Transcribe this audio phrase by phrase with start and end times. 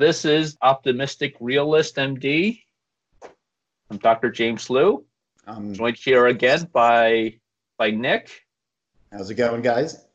[0.00, 2.62] this is Optimistic Realist MD.
[3.90, 4.30] I'm Dr.
[4.30, 5.04] James Liu.
[5.46, 7.34] I'm joined here again by
[7.76, 8.46] by Nick.
[9.12, 10.06] How's it going, guys?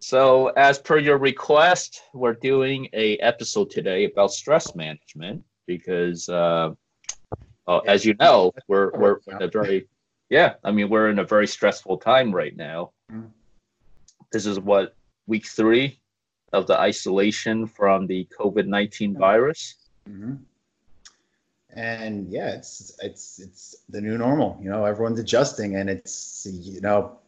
[0.00, 6.70] So, as per your request, we're doing a episode today about stress management because, uh,
[7.68, 9.86] uh, as you know, we're we're in a very
[10.30, 10.54] yeah.
[10.64, 12.92] I mean, we're in a very stressful time right now.
[13.12, 13.26] Mm-hmm.
[14.32, 16.00] This is what week three
[16.54, 19.74] of the isolation from the COVID nineteen virus.
[20.08, 20.34] Mm-hmm.
[21.76, 24.58] And yeah, it's it's it's the new normal.
[24.62, 27.18] You know, everyone's adjusting, and it's you know,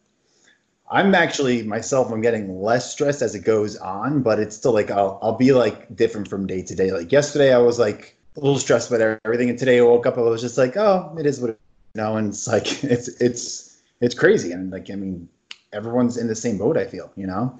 [0.89, 2.11] I'm actually myself.
[2.11, 5.51] I'm getting less stressed as it goes on, but it's still like I'll I'll be
[5.51, 6.91] like different from day to day.
[6.91, 10.17] Like yesterday, I was like a little stressed about everything, and today I woke up,
[10.17, 11.59] I was just like, oh, it is what it,
[11.93, 15.27] you know, and it's like it's it's it's crazy, and like I mean,
[15.73, 16.77] everyone's in the same boat.
[16.77, 17.59] I feel, you know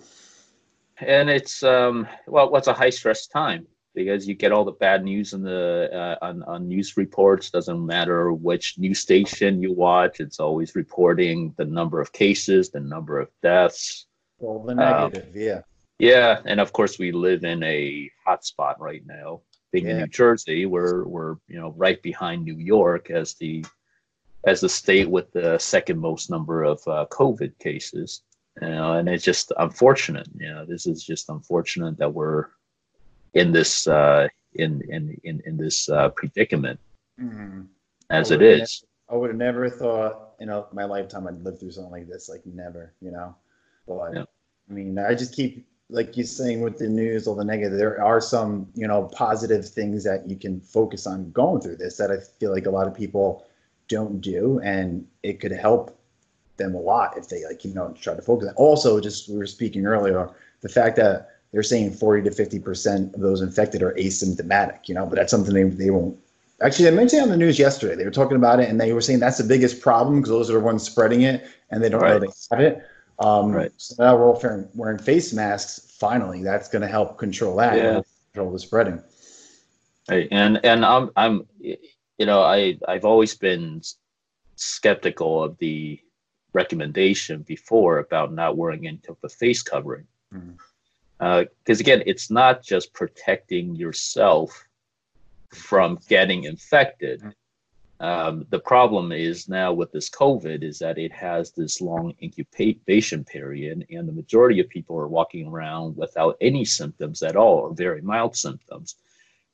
[1.00, 3.68] and it's um, well, what's a high stress time
[3.98, 7.50] because you get all the bad news in the uh, on, on news reports.
[7.50, 12.80] Doesn't matter which news station you watch, it's always reporting the number of cases, the
[12.80, 14.06] number of deaths.
[14.38, 15.62] Well, the negative, um, yeah.
[16.00, 19.42] Yeah, and of course we live in a hotspot right now.
[19.72, 19.94] Being yeah.
[19.94, 23.66] in New Jersey, we're we're you know right behind New York as the
[24.46, 28.22] as the state with the second most number of uh, COVID cases
[28.62, 30.28] you know, and it's just unfortunate.
[30.38, 32.46] You know, this is just unfortunate that we're
[33.34, 36.80] in this uh, in in in in this uh, predicament
[37.20, 37.62] mm-hmm.
[38.10, 38.84] as it is.
[39.10, 42.08] Never, I would have never thought, you know, my lifetime I'd live through something like
[42.08, 42.30] this.
[42.30, 43.36] Like never, you know.
[43.88, 44.24] But yeah.
[44.70, 47.78] I mean, I just keep like you're saying with the news, all the negative.
[47.78, 51.98] There are some, you know, positive things that you can focus on going through this
[51.98, 53.46] that I feel like a lot of people
[53.88, 55.97] don't do, and it could help
[56.58, 58.50] them a lot if they like you know try to focus.
[58.56, 60.30] Also, just we were speaking earlier,
[60.62, 64.88] the fact that they're saying 40 to 50 percent of those infected are asymptomatic.
[64.88, 66.18] You know, but that's something they they won't.
[66.62, 67.96] Actually, they mentioned on the news yesterday.
[67.96, 70.50] They were talking about it, and they were saying that's the biggest problem because those
[70.50, 72.20] are the ones spreading it, and they don't right.
[72.22, 72.84] know they have it.
[73.20, 73.72] Um, right.
[73.78, 75.96] So now we're all wearing, wearing face masks.
[76.00, 77.78] Finally, that's going to help control that.
[77.78, 78.02] Yeah.
[78.34, 79.02] Control the spreading.
[80.10, 80.28] Right.
[80.32, 83.82] And and I'm I'm you know I I've always been
[84.56, 86.00] skeptical of the
[86.54, 90.06] recommendation before about not wearing any type of face covering.
[90.32, 90.48] Because
[91.22, 91.72] mm-hmm.
[91.72, 94.66] uh, again, it's not just protecting yourself
[95.54, 97.22] from getting infected.
[97.22, 97.30] Mm-hmm.
[98.00, 103.24] Um, the problem is now with this COVID is that it has this long incubation
[103.24, 107.74] period, and the majority of people are walking around without any symptoms at all or
[107.74, 108.96] very mild symptoms.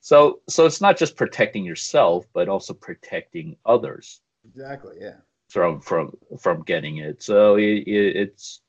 [0.01, 4.19] So, so it's not just protecting yourself, but also protecting others.
[4.45, 4.97] Exactly.
[4.99, 5.19] Yeah
[5.53, 7.21] from from from getting it.
[7.21, 8.61] So it, it, it's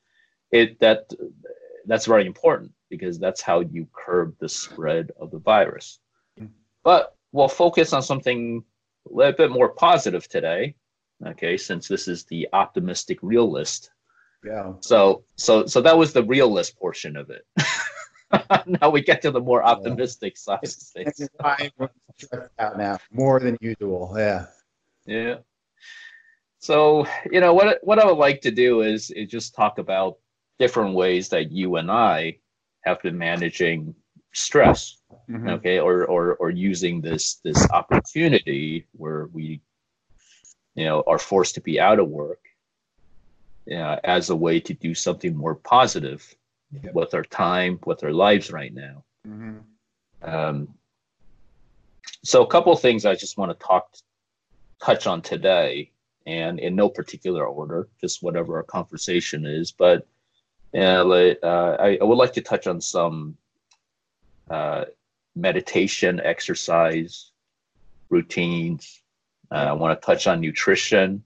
[0.53, 1.11] it that
[1.87, 5.99] that's very important because that's how you curb the spread of the virus.
[6.39, 6.51] Mm.
[6.85, 8.63] But we'll focus on something
[9.11, 10.77] a little bit more positive today.
[11.27, 13.91] Okay, since this is the optimistic realist.
[14.45, 14.75] Yeah.
[14.81, 17.47] So so so that was the realist portion of it.
[18.67, 20.59] now we get to the more optimistic yeah.
[20.59, 21.29] side of things.
[21.41, 21.71] I'm
[22.19, 24.15] stressed out now, more than usual.
[24.19, 24.47] Yeah.
[25.07, 25.37] Yeah.
[26.65, 30.17] So, you know, what what I would like to do is, is just talk about
[30.59, 32.39] different ways that you and I
[32.85, 33.95] have been managing
[34.33, 34.97] stress.
[35.29, 35.51] Mm-hmm.
[35.57, 39.61] Okay, or, or or using this this opportunity where we
[40.75, 42.41] you know are forced to be out of work
[43.67, 46.35] you know, as a way to do something more positive
[46.83, 46.95] yep.
[46.95, 49.05] with our time, with our lives right now.
[49.29, 49.59] Mm-hmm.
[50.23, 50.69] Um,
[52.23, 53.95] so, a couple of things I just want to talk
[54.81, 55.91] touch on today
[56.27, 59.73] and in no particular order, just whatever our conversation is.
[59.73, 60.07] But
[60.75, 63.37] uh, I, I, would like to touch on some
[64.51, 64.87] uh,
[65.37, 67.31] meditation, exercise,
[68.09, 69.03] routines.
[69.53, 71.23] Uh, I want to touch on nutrition,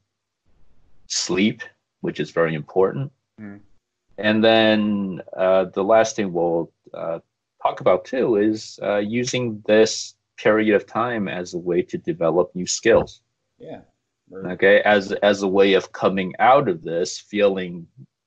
[1.06, 1.62] sleep,
[2.00, 3.12] which is very important.
[3.40, 3.60] Mm.
[4.18, 7.20] And then uh, the last thing we'll uh,
[7.62, 12.54] talk about too is uh, using this period of time as a way to develop
[12.54, 13.22] new skills.
[13.58, 13.80] Yeah
[14.32, 17.86] okay as as a way of coming out of this feeling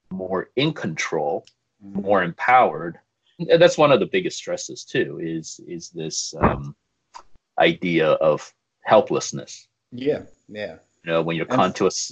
[0.10, 1.46] more in control
[1.84, 2.02] mm-hmm.
[2.02, 3.00] more empowered
[3.40, 6.76] and that's one of the biggest stresses too is is this um,
[7.60, 8.54] idea of
[8.84, 12.12] helplessness yeah yeah you know when you're con to us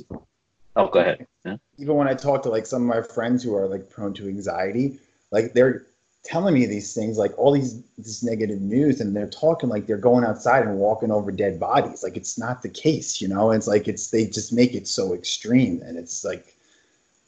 [0.75, 1.57] oh go ahead yeah?
[1.77, 4.27] even when i talk to like some of my friends who are like prone to
[4.27, 5.00] anxiety
[5.31, 5.85] like they're
[6.24, 9.98] telling me these things like all these this negative news and they're talking like they're
[9.98, 13.68] going outside and walking over dead bodies like it's not the case you know it's
[13.68, 16.56] like it's they just make it so extreme and it's like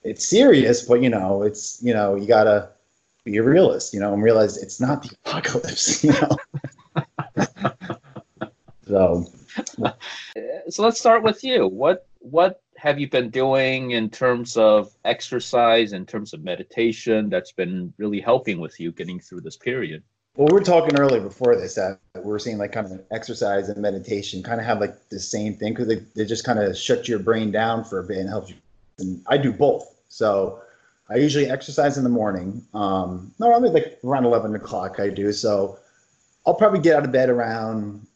[0.04, 2.70] it's serious but you know it's you know you gotta
[3.24, 6.38] be a realist, you know, and realize it's not the apocalypse, you know.
[8.88, 9.26] so,
[10.70, 11.68] so let's start with you.
[11.68, 17.52] What what have you been doing in terms of exercise, in terms of meditation, that's
[17.52, 20.02] been really helping with you getting through this period?
[20.36, 23.70] Well, we were talking earlier before this that we are seeing like kind of exercise
[23.70, 26.76] and meditation kind of have like the same thing because they, they just kind of
[26.76, 28.56] shut your brain down for a bit and helps you.
[28.98, 30.02] And I do both.
[30.10, 30.64] So
[31.08, 32.66] I usually exercise in the morning.
[32.74, 35.32] Um, normally like around 11 o'clock I do.
[35.34, 35.78] So
[36.48, 38.08] I'll probably get out of bed around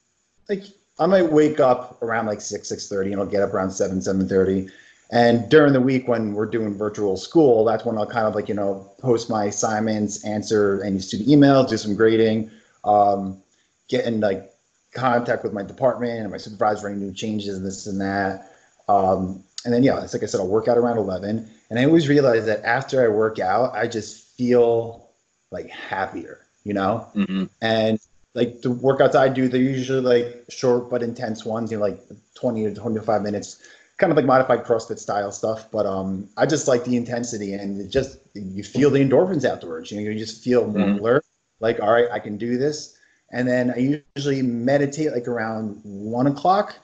[0.50, 0.63] like
[1.00, 4.71] I might wake up around like 6, 6.30 and I'll get up around 7, 7.30.
[5.12, 8.50] And during the week when we're doing virtual school, that's when I'll kind of like,
[8.50, 12.50] you know, post my assignments, answer any student emails, do some grading,
[12.86, 13.42] um,
[13.88, 14.51] get in like
[14.94, 18.53] contact with my department and my supervisor, any new changes and this and that.
[18.88, 21.50] Um, and then, yeah, it's like I said, I'll work out around 11.
[21.69, 25.09] And I always realize that after I work out, I just feel
[25.51, 27.07] like happier, you know?
[27.15, 27.45] Mm-hmm.
[27.62, 28.00] And
[28.36, 32.00] like the workouts I do, they're usually like short but intense ones, you know, like
[32.36, 33.64] 20 to 25 minutes
[33.98, 35.70] kind of like modified CrossFit style stuff.
[35.72, 39.92] But um, I just like the intensity and it just you feel the endorphins afterwards.
[39.92, 41.00] You know, you just feel more mm-hmm.
[41.00, 41.26] alert.
[41.60, 42.98] Like, all right, I can do this.
[43.32, 46.76] And then I usually meditate like around one o'clock.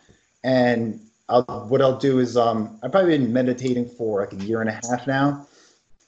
[0.43, 0.99] And
[1.29, 4.69] I'll, what I'll do is um, I've probably been meditating for like a year and
[4.69, 5.47] a half now.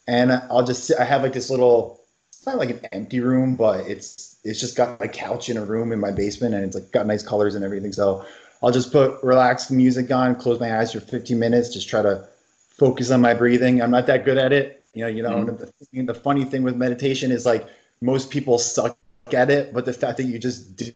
[0.07, 2.01] And I'll just I have like this little,
[2.44, 5.63] it's not like an empty room, but it's it's just got a couch in a
[5.63, 7.94] room in my basement and it's like got nice colors and everything.
[7.94, 8.25] So
[8.62, 12.28] I'll just put relaxed music on, close my eyes for 15 minutes, just try to
[12.68, 13.81] focus on my breathing.
[13.81, 14.84] I'm not that good at it.
[14.94, 15.95] You know, you know, mm-hmm.
[15.98, 17.66] the, the funny thing with meditation is like
[18.01, 18.98] most people suck
[19.34, 20.92] at it, but the fact that you just do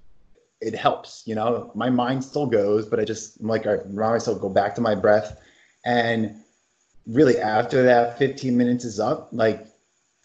[0.60, 1.24] it helps.
[1.26, 4.50] You know, my mind still goes, but I just I'm like I remind myself go
[4.50, 5.40] back to my breath,
[5.86, 6.42] and
[7.06, 9.66] really after that 15 minutes is up, like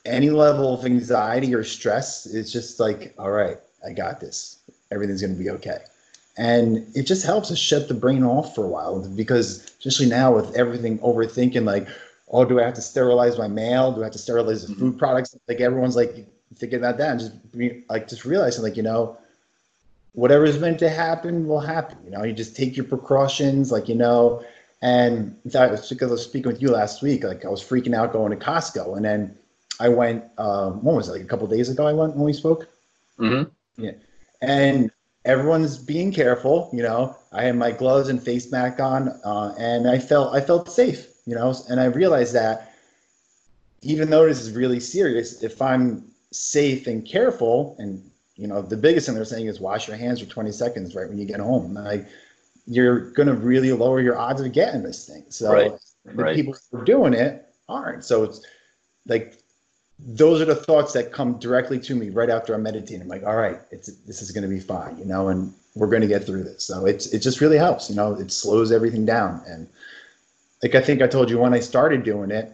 [0.04, 4.58] any level of anxiety or stress, it's just like all right, I got this.
[4.90, 5.78] Everything's gonna be okay.
[6.36, 10.34] And it just helps to shut the brain off for a while because especially now
[10.34, 11.86] with everything overthinking like
[12.30, 13.92] oh do i have to sterilize my mail?
[13.92, 14.98] Do i have to sterilize the food mm-hmm.
[14.98, 15.36] products?
[15.46, 19.18] Like everyone's like thinking about that and just be, like just realizing like you know
[20.12, 22.24] whatever is meant to happen will happen you know?
[22.24, 24.42] You just take your precautions like you know?
[24.80, 27.94] And fact it's because i was speaking with you last week like i was freaking
[27.94, 29.36] out going to costco and then
[29.82, 32.32] i went um, what was it like a couple days ago i went when we
[32.32, 32.68] spoke
[33.18, 33.48] mm-hmm.
[33.82, 33.92] yeah
[34.40, 34.90] and
[35.24, 36.70] everyone's being careful.
[36.72, 40.40] You know, I had my gloves and face mask on, uh, and I felt I
[40.40, 41.08] felt safe.
[41.26, 42.74] You know, and I realized that
[43.82, 48.02] even though this is really serious, if I'm safe and careful, and
[48.36, 51.08] you know, the biggest thing they're saying is wash your hands for 20 seconds right
[51.08, 51.74] when you get home.
[51.74, 52.08] Like,
[52.66, 55.24] you're going to really lower your odds of getting this thing.
[55.28, 55.72] So right.
[56.04, 56.34] the right.
[56.34, 58.04] people who are doing it aren't.
[58.04, 58.44] So it's
[59.06, 59.41] like
[60.04, 63.02] those are the thoughts that come directly to me right after I'm meditating.
[63.02, 65.86] I'm like, all right, it's this is going to be fine, you know, and we're
[65.86, 66.64] going to get through this.
[66.64, 69.42] So it's it just really helps, you know, it slows everything down.
[69.46, 69.68] And
[70.62, 72.52] like I think I told you when I started doing it,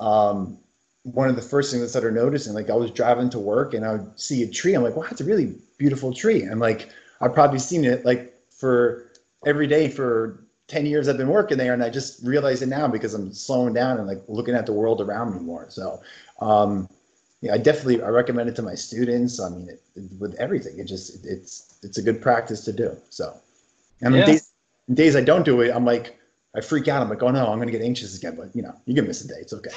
[0.00, 0.58] um,
[1.02, 3.84] one of the first things I started noticing, like I was driving to work and
[3.84, 4.74] I would see a tree.
[4.74, 6.42] I'm like, wow, it's a really beautiful tree.
[6.42, 9.10] And like I've probably seen it like for
[9.44, 12.88] every day for 10 years I've been working there and I just realize it now
[12.88, 15.66] because I'm slowing down and like looking at the world around me more.
[15.68, 16.00] So
[16.40, 16.88] um,
[17.40, 19.40] yeah, I definitely I recommend it to my students.
[19.40, 22.72] I mean, it, it, with everything, it just it, it's it's a good practice to
[22.72, 22.96] do.
[23.10, 23.36] So,
[24.00, 24.24] and yeah.
[24.24, 24.52] days,
[24.94, 26.18] days I don't do it, I'm like
[26.56, 27.02] I freak out.
[27.02, 28.36] I'm like, oh no, I'm gonna get anxious again.
[28.36, 29.34] But you know, you can miss a day.
[29.40, 29.70] It's okay.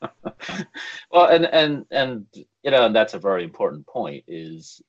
[1.10, 4.22] well, and and and you know, and that's a very important point.
[4.28, 4.80] Is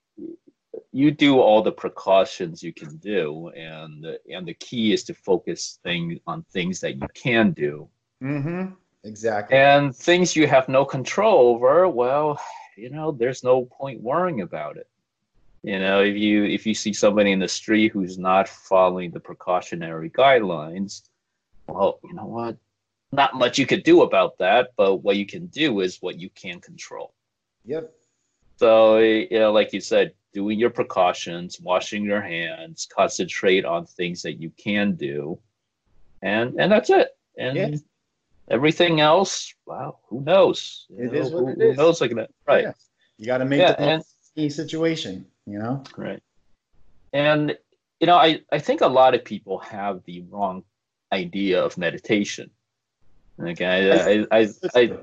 [0.91, 5.79] you do all the precautions you can do, and and the key is to focus
[5.83, 7.89] thing on things that you can do.
[8.21, 8.73] Mm-hmm
[9.07, 9.57] Exactly.
[9.57, 12.39] And things you have no control over, well,
[12.75, 14.87] you know, there's no point worrying about it.
[15.63, 19.19] You know, if you if you see somebody in the street who's not following the
[19.19, 21.03] precautionary guidelines,
[21.67, 22.57] well, you know what?
[23.11, 26.29] Not much you could do about that, but what you can do is what you
[26.29, 27.13] can control.
[27.65, 27.91] Yep.
[28.57, 34.21] So, you know, like you said, doing your precautions, washing your hands, concentrate on things
[34.21, 35.39] that you can do,
[36.21, 37.09] and and that's it.
[37.37, 37.75] And yeah.
[38.49, 40.85] Everything else, wow, who knows?
[40.89, 41.75] You it know, is what who, it is.
[41.75, 42.01] Who knows?
[42.01, 42.63] Like that, right?
[42.63, 42.71] Yeah.
[43.17, 44.03] You got to make yeah, the
[44.35, 45.83] and, situation, you know.
[45.97, 46.21] Right.
[47.11, 47.57] And
[47.99, 50.63] you know, I I think a lot of people have the wrong
[51.11, 52.49] idea of meditation.
[53.39, 54.97] Okay, I I, I, I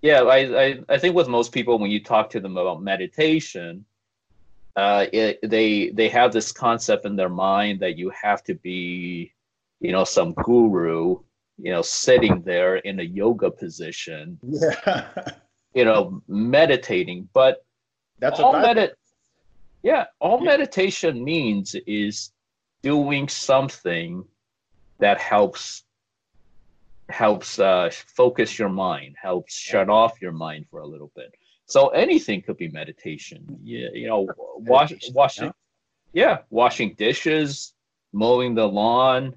[0.00, 3.84] yeah, I, I I think with most people when you talk to them about meditation,
[4.74, 9.32] uh, it, they they have this concept in their mind that you have to be,
[9.80, 11.18] you know, some guru
[11.62, 14.38] you know, sitting there in a yoga position.
[14.42, 15.08] Yeah.
[15.74, 17.28] you know, meditating.
[17.32, 17.64] But
[18.18, 18.90] That's all medit,
[19.82, 20.50] yeah, all Yeah.
[20.56, 22.32] meditation means is
[22.82, 24.24] doing something
[24.98, 25.84] that helps
[27.08, 31.34] helps uh, focus your mind, helps shut off your mind for a little bit.
[31.66, 33.40] So anything could be meditation.
[33.62, 35.52] Yeah, you know, wash, washing,
[36.12, 37.74] yeah, washing dishes,
[38.12, 39.34] mowing the lawn,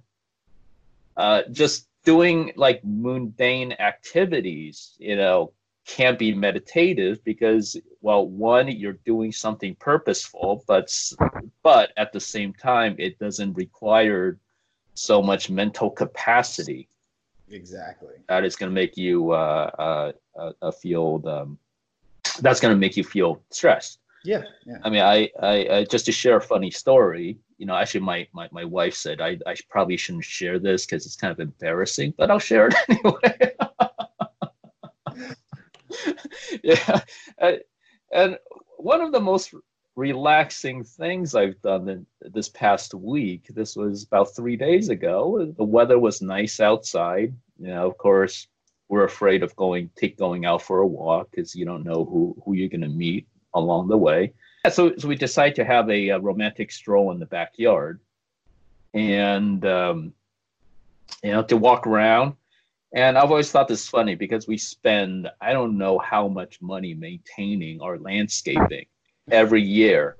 [1.17, 4.95] uh, just doing like mundane activities.
[4.97, 5.51] You know,
[5.85, 10.91] can't be meditative because, well, one, you're doing something purposeful, but
[11.63, 14.39] but at the same time, it doesn't require
[14.95, 16.87] so much mental capacity
[17.49, 18.15] Exactly.
[18.27, 21.57] that is going to make you uh, uh, uh, uh, feel um,
[22.39, 23.99] that's going to make you feel stressed.
[24.25, 24.43] Yeah.
[24.65, 24.77] Yeah.
[24.83, 27.37] I mean, I, I, I just to share a funny story.
[27.57, 31.05] You know, actually, my my, my wife said I, I probably shouldn't share this because
[31.05, 33.51] it's kind of embarrassing, but I'll share it anyway.
[36.63, 37.01] yeah,
[38.11, 38.37] and
[38.77, 39.53] one of the most
[39.95, 43.47] relaxing things I've done in this past week.
[43.49, 45.53] This was about three days ago.
[45.57, 47.33] The weather was nice outside.
[47.57, 48.47] You know, of course,
[48.89, 52.35] we're afraid of going take going out for a walk because you don't know who
[52.43, 54.33] who you're going to meet along the way.
[54.63, 57.99] Yeah, So, so we decide to have a, uh romantic stroll in the backyard,
[58.93, 60.13] and um,
[61.23, 62.33] you know to walk around.
[62.93, 66.61] And I've always thought this is funny because we spend I don't know how much
[66.61, 68.85] money maintaining our landscaping
[69.31, 70.17] every year,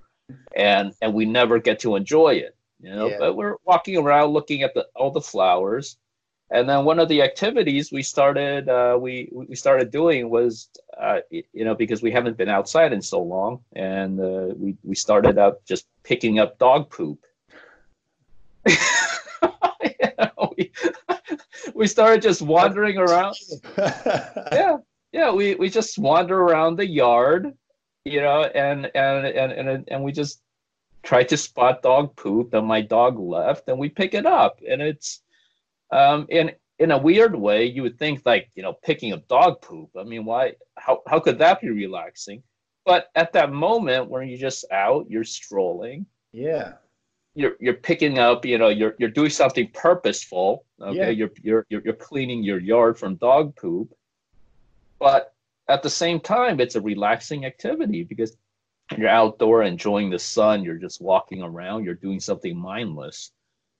[0.56, 2.56] and and we never get to enjoy it.
[2.82, 3.18] You know, Yeah.
[3.20, 5.98] but we're walking around looking at the all the flowers,
[6.52, 11.20] and then one of the activities we started uh, we we started doing was uh,
[11.32, 15.38] you know because we haven't been outside in so long, and uh, we we started
[15.38, 17.20] out just picking up dog poop.
[19.84, 20.72] You know, we,
[21.76, 23.36] we started just wandering around
[23.78, 24.78] yeah
[25.12, 27.54] yeah we we just wander around the yard
[28.04, 30.42] you know and and and and, and we just
[31.04, 34.82] try to spot dog poop and my dog left and we pick it up and
[34.82, 35.22] it's
[35.96, 39.62] um in in a weird way you would think like you know picking up dog
[39.62, 39.90] poop.
[39.98, 42.44] I mean why how how could that be relaxing?
[42.86, 46.06] But at that moment when you're just out you're strolling.
[46.32, 46.74] Yeah.
[47.34, 50.98] you're you're picking up you know you're you're doing something purposeful okay?
[50.98, 51.10] Yeah.
[51.10, 53.94] you're, you're you're you're cleaning your yard from dog poop.
[55.00, 55.34] But
[55.70, 58.36] at the same time it's a relaxing activity because
[58.98, 63.32] you're outdoor enjoying the sun you're just walking around you're doing something mindless.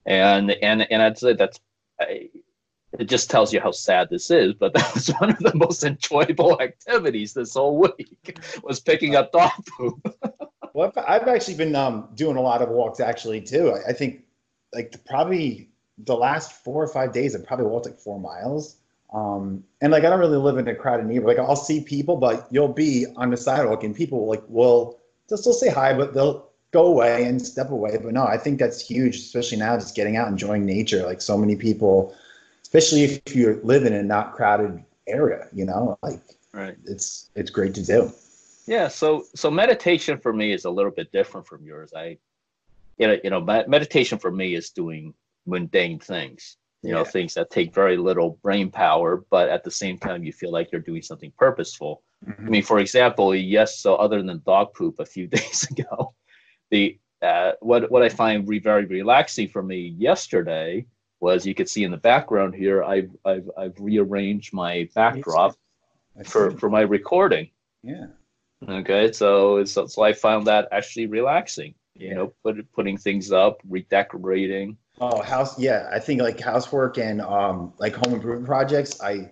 [0.06, 1.60] And and and i'd say that's
[2.00, 2.30] I,
[2.98, 5.84] it just tells you how sad this is but that was one of the most
[5.84, 10.16] enjoyable activities this whole week was picking up dog poop
[10.76, 13.72] Well, I've actually been um, doing a lot of walks actually too.
[13.72, 14.26] I, I think
[14.74, 18.76] like the, probably the last four or five days, I've probably walked like four miles.
[19.14, 21.38] Um, and like I don't really live in a crowded neighborhood.
[21.38, 25.00] Like I'll see people, but you'll be on the sidewalk and people like will
[25.30, 26.45] they'll say hi, but they'll
[26.76, 27.98] go away and step away.
[28.04, 31.04] But no, I think that's huge, especially now just getting out and enjoying nature.
[31.04, 32.14] Like so many people,
[32.64, 37.52] especially if you live in a not crowded area, you know, like right it's it's
[37.58, 38.12] great to do.
[38.68, 41.94] Yeah, so so meditation for me is a little bit different from yours.
[41.96, 42.18] I,
[43.00, 43.42] you know, you know,
[43.78, 45.14] meditation for me is doing
[45.46, 46.58] mundane things.
[46.82, 47.16] You know, Yeah.
[47.16, 50.72] things that take very little brain power, but at the same time, you feel like
[50.72, 51.94] you're doing something purposeful.
[52.28, 52.50] I mm-hmm.
[52.52, 53.80] mean, for example, yes.
[53.80, 56.14] So other than dog poop a few days ago,
[56.72, 60.86] the uh, what what I find re- very relaxing for me yesterday
[61.20, 62.84] was you could see in the background here.
[62.84, 65.56] I've I've I've rearranged my backdrop
[66.26, 67.50] for for my recording.
[67.84, 68.08] yeah.
[68.68, 71.76] Okay, so so, so I found that actually relaxing.
[71.96, 72.10] Yeah.
[72.10, 74.78] You know, put, putting things up, redecorating.
[75.00, 75.58] Oh, house.
[75.60, 79.02] Yeah, I think like housework and um like home improvement projects.
[79.02, 79.32] I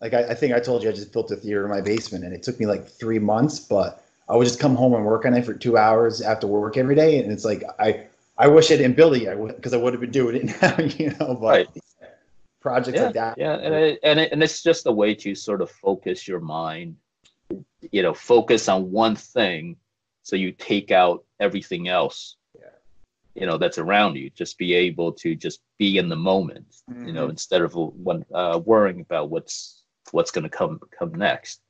[0.00, 2.24] like I, I think I told you I just built a theater in my basement,
[2.24, 5.24] and it took me like three months, but I would just come home and work
[5.26, 8.06] on it for two hours after work every day, and it's like I
[8.38, 10.78] I wish I didn't build it yet because I would have been doing it now,
[10.78, 11.34] you know.
[11.34, 11.68] But Right.
[12.60, 13.38] projects Yeah, like that.
[13.38, 16.40] yeah, and it, and it, and it's just a way to sort of focus your
[16.40, 16.96] mind.
[17.90, 19.76] You know, focus on one thing,
[20.22, 22.36] so you take out everything else.
[22.56, 22.66] Yeah.
[23.34, 24.30] You know that's around you.
[24.30, 26.66] Just be able to just be in the moment.
[27.04, 27.30] You know, Mhm.
[27.30, 29.82] instead of when uh, worrying about what's
[30.12, 31.60] what's going to come come next.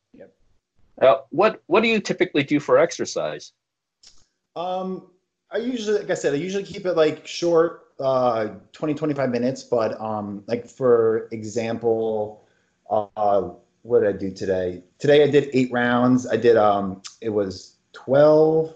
[1.00, 3.52] Uh, what what do you typically do for exercise?
[4.56, 5.06] Um,
[5.50, 9.62] I usually, like I said, I usually keep it like short, uh, 20, 25 minutes.
[9.62, 12.46] But um, like for example,
[12.90, 13.50] uh,
[13.82, 14.82] what did I do today?
[14.98, 16.26] Today I did eight rounds.
[16.26, 18.74] I did, um, it was 12,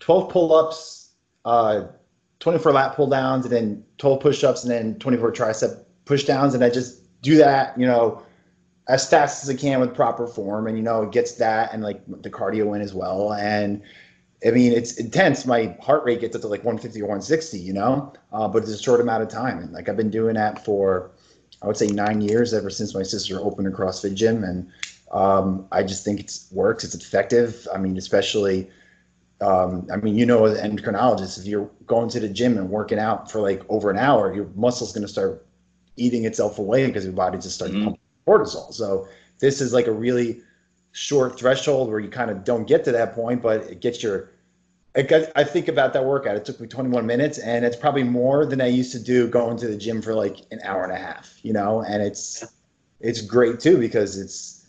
[0.00, 1.10] 12 pull-ups,
[1.44, 1.84] uh,
[2.40, 6.54] 24 lat pull downs, and then 12 push-ups, and then 24 tricep push downs.
[6.54, 8.22] And I just do that, you know,
[8.88, 11.82] as fast as I can with proper form, and you know, it gets that and
[11.82, 13.32] like the cardio in as well.
[13.34, 13.82] And
[14.46, 15.46] I mean, it's intense.
[15.46, 18.72] My heart rate gets up to like 150 or 160, you know, uh, but it's
[18.72, 19.58] a short amount of time.
[19.58, 21.12] And like I've been doing that for,
[21.62, 24.68] I would say, nine years ever since my sister opened a CrossFit gym, and
[25.12, 26.82] um, I just think it works.
[26.82, 27.66] It's effective.
[27.72, 28.70] I mean, especially.
[29.40, 32.70] Um, I mean, you know, as an endocrinologist, if you're going to the gym and
[32.70, 35.44] working out for like over an hour, your muscle's going to start
[35.96, 37.86] eating itself away because your body just starts mm-hmm.
[37.86, 38.72] pumping cortisol.
[38.72, 40.42] So this is like a really
[40.92, 44.30] short threshold where you kind of don't get to that point, but it gets your.
[44.94, 46.36] It gets, I think about that workout.
[46.36, 49.56] It took me 21 minutes, and it's probably more than I used to do going
[49.56, 51.38] to the gym for like an hour and a half.
[51.42, 52.44] You know, and it's
[53.00, 54.66] it's great too because it's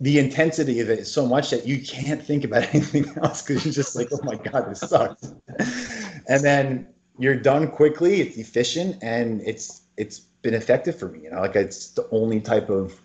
[0.00, 3.64] the intensity of it is so much that you can't think about anything else because
[3.64, 5.32] you're just like, oh my god, this sucks.
[6.28, 6.86] and then
[7.18, 8.20] you're done quickly.
[8.20, 11.20] It's efficient, and it's it's been effective for me.
[11.24, 13.00] You know, like it's the only type of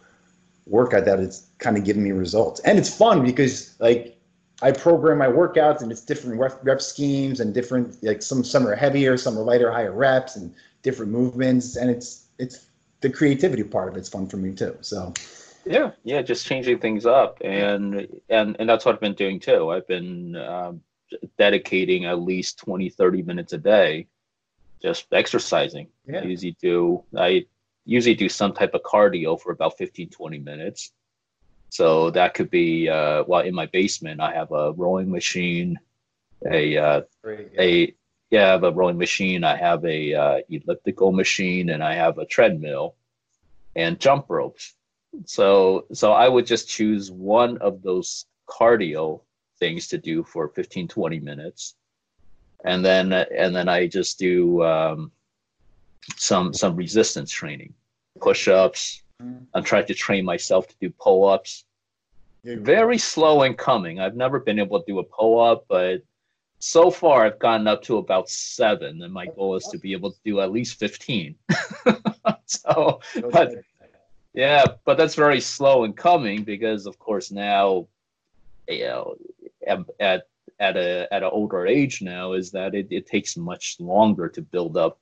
[0.65, 4.17] workout that it's kind of giving me results, and it's fun because like
[4.61, 8.67] I program my workouts and it's different rep, rep schemes and different like some some
[8.67, 12.67] are heavier, some are lighter, higher reps and different movements, and it's it's
[13.01, 14.77] the creativity part of it's fun for me too.
[14.81, 15.13] So.
[15.67, 19.71] Yeah, yeah, just changing things up, and and and that's what I've been doing too.
[19.71, 20.81] I've been um,
[21.39, 24.07] dedicating at least 20, 30 minutes a day
[24.81, 25.87] just exercising.
[26.07, 26.19] Yeah.
[26.19, 27.45] I usually do I
[27.85, 30.91] usually do some type of cardio for about 15 20 minutes.
[31.69, 35.77] So that could be uh, well in my basement I have a rowing machine,
[36.49, 37.01] a uh,
[37.59, 37.93] a
[38.31, 42.17] yeah, I have a rowing machine, I have a uh, elliptical machine and I have
[42.17, 42.95] a treadmill
[43.75, 44.73] and jump ropes.
[45.25, 49.21] So so I would just choose one of those cardio
[49.59, 51.75] things to do for 15 20 minutes
[52.65, 55.11] and then and then I just do um,
[56.17, 57.73] some some resistance training,
[58.19, 59.03] push-ups.
[59.53, 61.63] I'm trying to train myself to do pull-ups.
[62.43, 63.99] Very slow in coming.
[63.99, 66.03] I've never been able to do a pull-up, but
[66.59, 70.11] so far I've gotten up to about seven, and my goal is to be able
[70.11, 71.35] to do at least fifteen.
[72.45, 72.99] so,
[73.31, 73.53] but
[74.33, 77.87] yeah, but that's very slow in coming because, of course, now
[78.67, 79.15] you know
[79.99, 80.27] at
[80.59, 84.41] at a at an older age now is that it, it takes much longer to
[84.41, 84.99] build up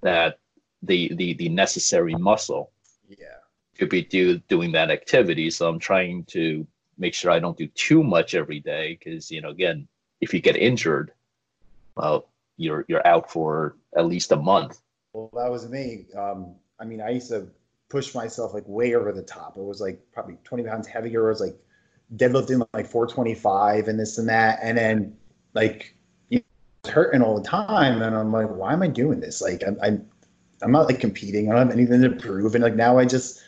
[0.00, 0.38] that
[0.82, 2.72] the the the necessary muscle
[3.08, 3.38] yeah.
[3.78, 5.50] to be do doing that activity.
[5.50, 9.40] So i'm trying to make sure i don't do too much every day because you
[9.40, 9.86] know again
[10.20, 11.12] if you get injured
[11.96, 14.80] well you're you're out for at least a month.
[15.12, 17.48] Well that was me um i mean i used to
[17.94, 19.56] push myself like way over the top.
[19.56, 21.26] It was like probably 20 pounds heavier.
[21.26, 21.56] It was like
[22.16, 25.16] deadlifting like 425 and this and that, and then
[25.54, 25.94] like
[26.28, 29.40] you know, hurting all the time, and I'm like, why am I doing this?
[29.40, 30.06] Like I'm, I'm
[30.62, 31.50] I'm not like competing.
[31.50, 33.42] I don't have anything to prove, and like now I just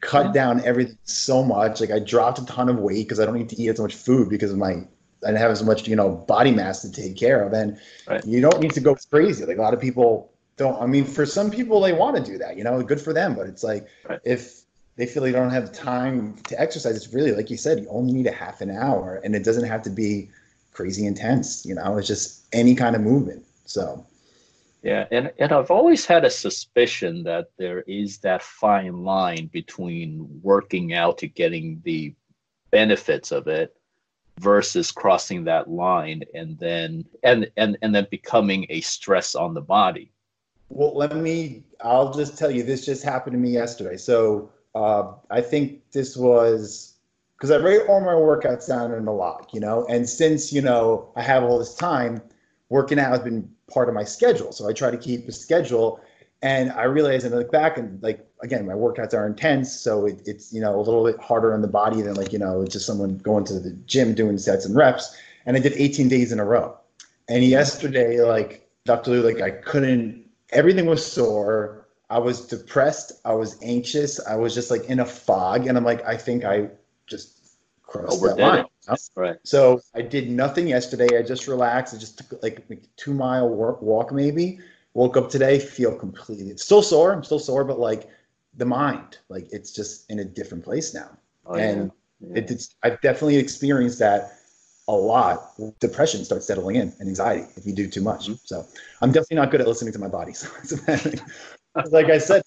[0.00, 1.80] cut down everything so much.
[1.80, 3.94] Like I dropped a ton of weight because I don't need to eat as much
[3.94, 4.84] food because of my
[5.24, 8.24] I don't have as much you know body mass to take care of, and right.
[8.24, 9.44] you don't need to go crazy.
[9.44, 10.80] Like a lot of people don't.
[10.80, 12.56] I mean, for some people they want to do that.
[12.56, 13.34] You know, good for them.
[13.34, 14.20] But it's like right.
[14.24, 14.62] if
[14.96, 16.96] they feel they don't have time to exercise.
[16.96, 19.68] It's really like you said, you only need a half an hour, and it doesn't
[19.68, 20.30] have to be
[20.72, 21.64] crazy intense.
[21.64, 23.44] You know, it's just any kind of movement.
[23.66, 24.06] So.
[24.82, 30.28] Yeah, and, and I've always had a suspicion that there is that fine line between
[30.42, 32.14] working out to getting the
[32.70, 33.76] benefits of it
[34.38, 39.60] versus crossing that line and then and and and then becoming a stress on the
[39.60, 40.12] body.
[40.68, 43.96] Well, let me I'll just tell you this just happened to me yesterday.
[43.96, 46.96] So uh, I think this was
[47.36, 50.60] because I write all my workouts down in a log, you know, and since you
[50.60, 52.20] know I have all this time,
[52.68, 54.52] working out has been part of my schedule.
[54.52, 56.00] So I try to keep a schedule,
[56.42, 60.04] and I realize and I look back and like again, my workouts are intense, so
[60.04, 62.66] it, it's you know a little bit harder on the body than like you know
[62.66, 65.16] just someone going to the gym doing sets and reps.
[65.46, 66.76] And I did 18 days in a row,
[67.30, 69.12] and yesterday like Dr.
[69.12, 70.26] Liu, like I couldn't.
[70.50, 71.85] Everything was sore.
[72.08, 73.20] I was depressed.
[73.24, 74.24] I was anxious.
[74.26, 76.68] I was just like in a fog, and I'm like, I think I
[77.06, 78.64] just crossed that line.
[79.16, 79.36] Right.
[79.42, 81.18] So I did nothing yesterday.
[81.18, 81.94] I just relaxed.
[81.94, 84.58] I just took like a two mile walk, maybe.
[84.94, 86.50] Woke up today, feel completely.
[86.50, 87.12] It's still sore.
[87.12, 88.08] I'm still sore, but like
[88.56, 91.10] the mind, like it's just in a different place now.
[91.44, 91.90] Oh, and
[92.20, 92.28] yeah.
[92.34, 92.42] Yeah.
[92.46, 94.38] it's I've definitely experienced that
[94.88, 95.52] a lot.
[95.80, 98.24] Depression starts settling in and anxiety if you do too much.
[98.24, 98.34] Mm-hmm.
[98.44, 98.64] So
[99.02, 100.32] I'm definitely not good at listening to my body.
[100.64, 100.76] So
[101.90, 102.42] like I said,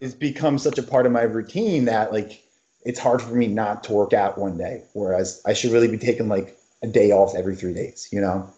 [0.00, 2.42] it's, become such a part of my routine that like
[2.84, 5.98] it's hard for me not to work out one day, whereas I should really be
[5.98, 8.08] taking like a day off every three days.
[8.10, 8.50] You know?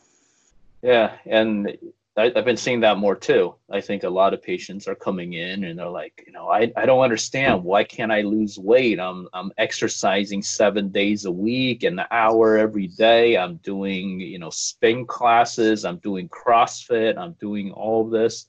[0.82, 1.76] Yeah, and
[2.16, 3.54] I, have been seeing that more too.
[3.70, 6.70] I think a lot of patients are coming in and they're like, you know, I,
[6.76, 9.00] I don't understand why can't I lose weight?
[9.00, 13.38] I'm I'm exercising seven days a week, an hour every day.
[13.38, 15.84] I'm doing you know spin classes.
[15.84, 17.16] I'm doing CrossFit.
[17.16, 18.46] I'm doing all this.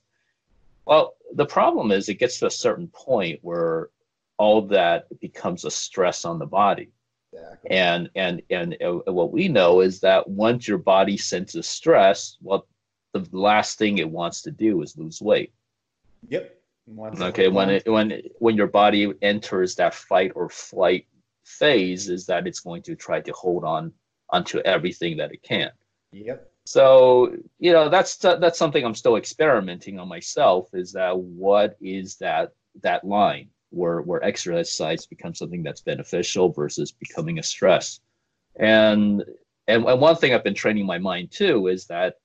[0.84, 3.90] Well, the problem is it gets to a certain point where
[4.38, 6.90] all that becomes a stress on the body.
[7.32, 7.70] Exactly.
[7.70, 12.66] And and and uh, what we know is that once your body senses stress, well,
[13.12, 15.52] the last thing it wants to do is lose weight.
[16.28, 16.56] Yep.
[17.20, 21.06] okay, when it when when your body enters that fight or flight
[21.44, 23.92] phase, is that it's going to try to hold on
[24.30, 25.70] onto everything that it can.
[26.12, 26.50] Yep.
[26.66, 30.68] So you know that's that's something I'm still experimenting on myself.
[30.72, 36.90] Is that what is that that line where where exercise becomes something that's beneficial versus
[36.90, 38.00] becoming a stress?
[38.56, 39.22] And
[39.68, 42.16] and, and one thing I've been training my mind too is that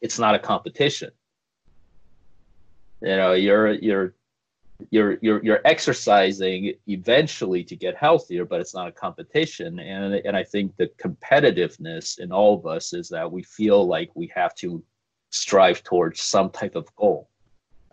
[0.00, 1.10] it's not a competition.
[3.00, 4.14] You know, you're you're
[4.90, 9.78] you're you're you're exercising eventually to get healthier, but it's not a competition.
[9.78, 14.10] And and I think the competitiveness in all of us is that we feel like
[14.14, 14.82] we have to
[15.30, 17.28] strive towards some type of goal.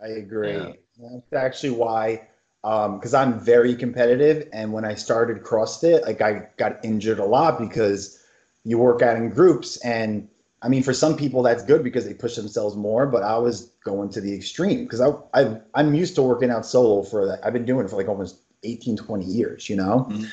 [0.02, 0.52] I agree.
[0.52, 0.72] Yeah.
[0.98, 2.28] That's actually why
[2.62, 7.24] because um, I'm very competitive, and when I started CrossFit, like I got injured a
[7.24, 8.22] lot because
[8.64, 10.28] you work out in groups, and
[10.60, 13.70] I mean, for some people that's good because they push themselves more, but I was
[13.84, 17.40] going to the extreme because I, I I'm used to working out solo for that.
[17.44, 20.06] I've been doing it for like almost 18, 20 years, you know?
[20.10, 20.24] Mm-hmm.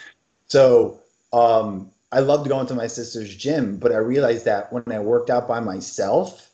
[0.47, 0.99] So
[1.31, 5.29] um, I loved going to my sister's gym, but I realized that when I worked
[5.29, 6.49] out by myself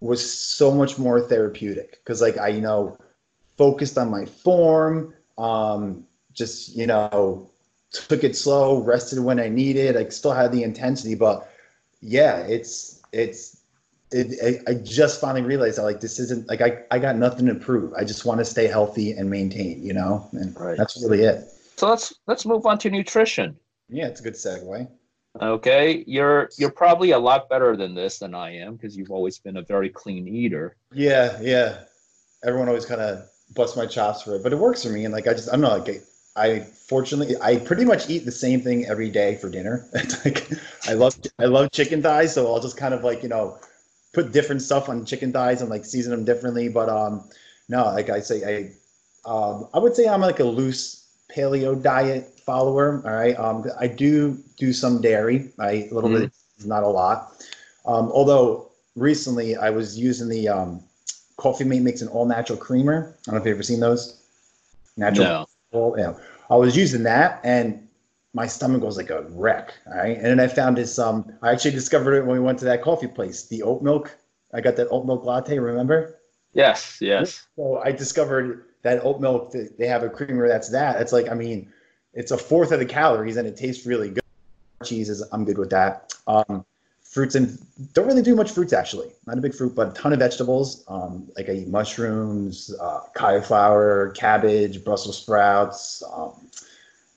[0.00, 2.98] was so much more therapeutic because like I, you know,
[3.56, 7.48] focused on my form, um, just, you know,
[7.92, 9.96] took it slow, rested when I needed.
[9.96, 11.48] I still had the intensity, but
[12.00, 13.62] yeah, it's it's
[14.10, 17.46] it, I, I just finally realized that like this isn't like I, I got nothing
[17.46, 17.92] to prove.
[17.94, 20.76] I just want to stay healthy and maintain, you know, and right.
[20.76, 21.50] that's really it.
[21.76, 23.56] So let's let's move on to nutrition.
[23.88, 24.88] Yeah, it's a good segue.
[25.40, 29.38] Okay, you're you're probably a lot better than this than I am because you've always
[29.38, 30.76] been a very clean eater.
[30.92, 31.80] Yeah, yeah.
[32.44, 35.04] Everyone always kind of busts my chops for it, but it works for me.
[35.04, 36.04] And like I just I'm not like
[36.36, 39.86] I fortunately I pretty much eat the same thing every day for dinner.
[40.24, 40.48] Like
[40.86, 43.58] I love I love chicken thighs, so I'll just kind of like you know
[44.12, 46.68] put different stuff on chicken thighs and like season them differently.
[46.68, 47.28] But um
[47.68, 52.40] no, like I say I um I would say I'm like a loose paleo diet
[52.40, 53.02] follower.
[53.04, 55.90] All right, um I do do some dairy, right?
[55.90, 56.20] A little mm.
[56.22, 56.32] bit,
[56.64, 57.32] not a lot.
[57.86, 60.82] Um, although recently I was using the um,
[61.36, 63.14] Coffee Mate makes an all natural creamer.
[63.14, 64.22] I don't know if you've ever seen those.
[64.96, 65.26] Natural.
[65.26, 66.14] No well, yeah,
[66.48, 67.86] I was using that and
[68.32, 69.74] my stomach was like a wreck.
[69.86, 70.16] All right.
[70.16, 72.82] And then I found this, um, I actually discovered it when we went to that
[72.82, 74.16] coffee place, the oat milk.
[74.52, 76.20] I got that oat milk latte, remember?
[76.52, 77.46] Yes, yes.
[77.56, 81.00] So I discovered that oat milk, they have a creamer that's that.
[81.00, 81.72] It's like, I mean,
[82.12, 84.22] it's a fourth of the calories and it tastes really good.
[84.84, 86.12] Cheeses, I'm good with that.
[86.26, 86.64] Um,
[87.14, 87.56] fruits and
[87.92, 89.08] don't really do much fruits actually.
[89.24, 90.84] Not a big fruit, but a ton of vegetables.
[90.88, 96.50] Um, like I eat mushrooms, uh, cauliflower, cabbage, Brussels sprouts, um,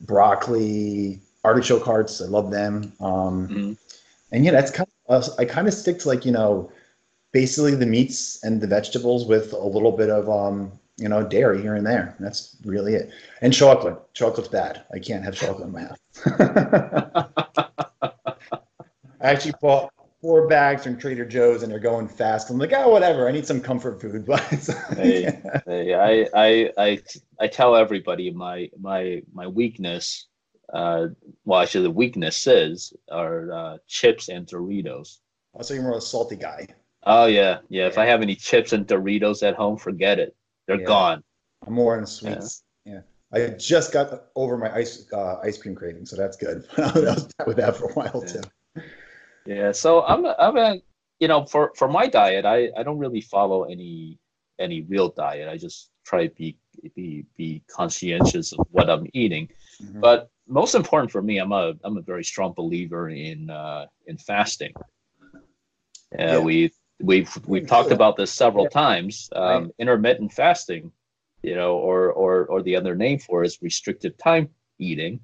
[0.02, 2.22] broccoli, artichoke hearts.
[2.22, 2.94] I love them.
[3.00, 3.74] Um, mm-hmm.
[4.32, 6.72] And yeah, that's kind of I kind of stick to like you know
[7.32, 11.60] basically the meats and the vegetables with a little bit of um, you know dairy
[11.60, 12.16] here and there.
[12.20, 13.10] That's really it.
[13.42, 13.98] And chocolate.
[14.14, 14.84] Chocolate's bad.
[14.94, 17.64] I can't have chocolate in my house.
[19.28, 22.50] I actually bought four bags from Trader Joe's and they're going fast.
[22.50, 23.28] I'm like, oh, whatever.
[23.28, 24.26] I need some comfort food.
[24.26, 24.40] But
[24.96, 27.00] hey, hey, I, I, I,
[27.38, 30.28] I tell everybody my my my weakness.
[30.74, 31.08] Uh,
[31.44, 35.18] well, actually, the weakness is are uh, chips and Doritos.
[35.56, 36.68] I'll say you're more of a salty guy.
[37.04, 37.82] Oh yeah, yeah.
[37.82, 37.88] yeah.
[37.88, 40.34] If I have any chips and Doritos at home, forget it.
[40.68, 40.86] They're yeah.
[40.86, 41.24] gone.
[41.66, 42.63] I'm more in sweets.
[42.86, 43.02] Yeah.
[43.34, 43.46] yeah.
[43.46, 46.66] I just got over my ice uh, ice cream craving, so that's good.
[46.78, 48.42] I was with that for a while too.
[49.48, 50.82] Yeah, so I'm a, I'm a
[51.20, 54.20] you know for for my diet, I I don't really follow any
[54.60, 55.48] any real diet.
[55.48, 56.58] I just try to be
[56.96, 59.48] be be conscientious of what I'm eating.
[59.82, 60.02] Mm-hmm.
[60.02, 64.18] But most important for me, I'm a I'm a very strong believer in uh, in
[64.18, 64.74] fasting.
[65.34, 65.40] Uh,
[66.18, 66.40] yeah.
[66.40, 68.82] we we've we've talked about this several yeah.
[68.82, 69.30] times.
[69.34, 69.72] Um, right.
[69.80, 70.92] Intermittent fasting,
[71.42, 75.22] you know, or or or the other name for is restrictive time eating,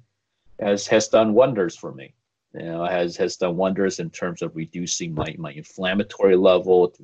[0.60, 2.14] has has done wonders for me
[2.54, 6.94] you know, has has done wonders in terms of reducing my my inflammatory level,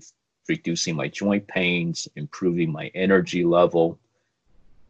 [0.49, 3.99] reducing my joint pains, improving my energy level,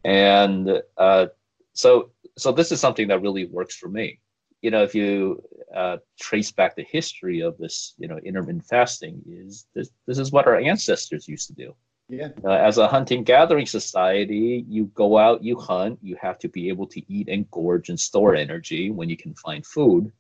[0.05, 1.27] and uh,
[1.73, 4.19] so so this is something that really works for me.
[4.63, 5.43] you know, if you
[5.75, 10.33] uh, trace back the history of this, you know, intermittent fasting, is this this is
[10.33, 11.75] what our ancestors used to do.
[12.09, 12.29] Yeah.
[12.45, 16.69] Uh, as a hunting gathering society, you go out, you hunt, you have to be
[16.69, 20.13] able to eat and gorge and store energy when you can find food.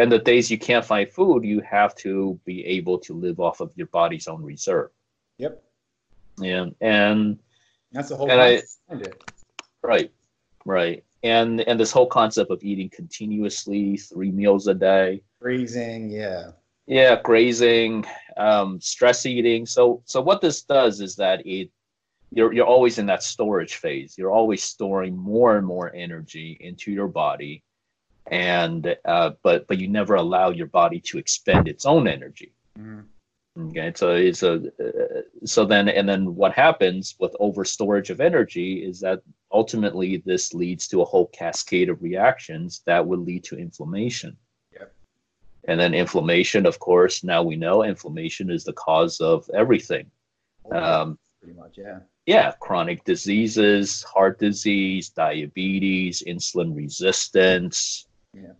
[0.00, 3.60] And the days you can't find food, you have to be able to live off
[3.60, 4.88] of your body's own reserve.
[5.36, 5.62] Yep.
[6.42, 7.38] And and
[7.92, 8.62] that's the whole and I,
[9.82, 10.10] right,
[10.64, 11.04] right.
[11.22, 15.22] And and this whole concept of eating continuously, three meals a day.
[15.38, 16.52] Grazing, yeah.
[16.86, 18.06] Yeah, grazing,
[18.38, 19.66] um, stress eating.
[19.66, 21.68] So so what this does is that it
[22.30, 24.16] you're you're always in that storage phase.
[24.16, 27.62] You're always storing more and more energy into your body,
[28.30, 32.52] and uh, but but you never allow your body to expend its own energy.
[32.78, 33.00] Mm-hmm.
[33.58, 38.20] Okay, so it's a uh, so then and then what happens with over storage of
[38.20, 39.20] energy is that
[39.52, 44.36] ultimately this leads to a whole cascade of reactions that would lead to inflammation.
[44.72, 44.92] Yep.
[45.64, 50.08] And then inflammation, of course, now we know inflammation is the cause of everything.
[50.72, 51.98] Um, pretty much, yeah.
[52.26, 58.06] Yeah, chronic diseases, heart disease, diabetes, insulin resistance.
[58.34, 58.52] Yeah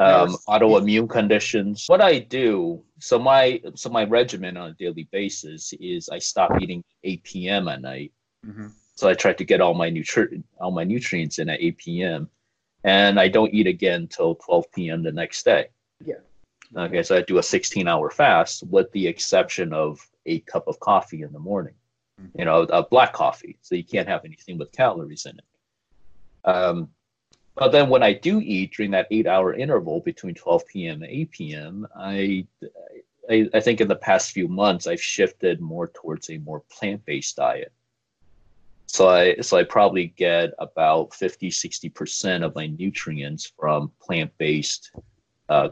[0.00, 1.84] um, autoimmune conditions.
[1.88, 6.50] What I do, so my so my regimen on a daily basis is I stop
[6.60, 7.68] eating 8 p.m.
[7.68, 8.12] at night.
[8.46, 8.68] Mm-hmm.
[8.94, 12.30] So I try to get all my nutri- all my nutrients in at 8 p.m.
[12.84, 15.02] and I don't eat again till 12 p.m.
[15.02, 15.68] the next day.
[16.04, 16.14] Yeah.
[16.74, 20.78] Okay, so I do a 16 hour fast with the exception of a cup of
[20.80, 21.74] coffee in the morning.
[22.20, 22.38] Mm-hmm.
[22.38, 26.48] You know, a black coffee, so you can't have anything with calories in it.
[26.48, 26.88] Um,
[27.60, 31.02] but then when I do eat during that eight hour interval between 12 p.m.
[31.02, 32.46] and 8 p.m., I,
[33.28, 37.04] I, I think in the past few months, I've shifted more towards a more plant
[37.04, 37.70] based diet.
[38.86, 44.92] So I, so I probably get about 50, 60% of my nutrients from plant based
[45.50, 45.68] uh,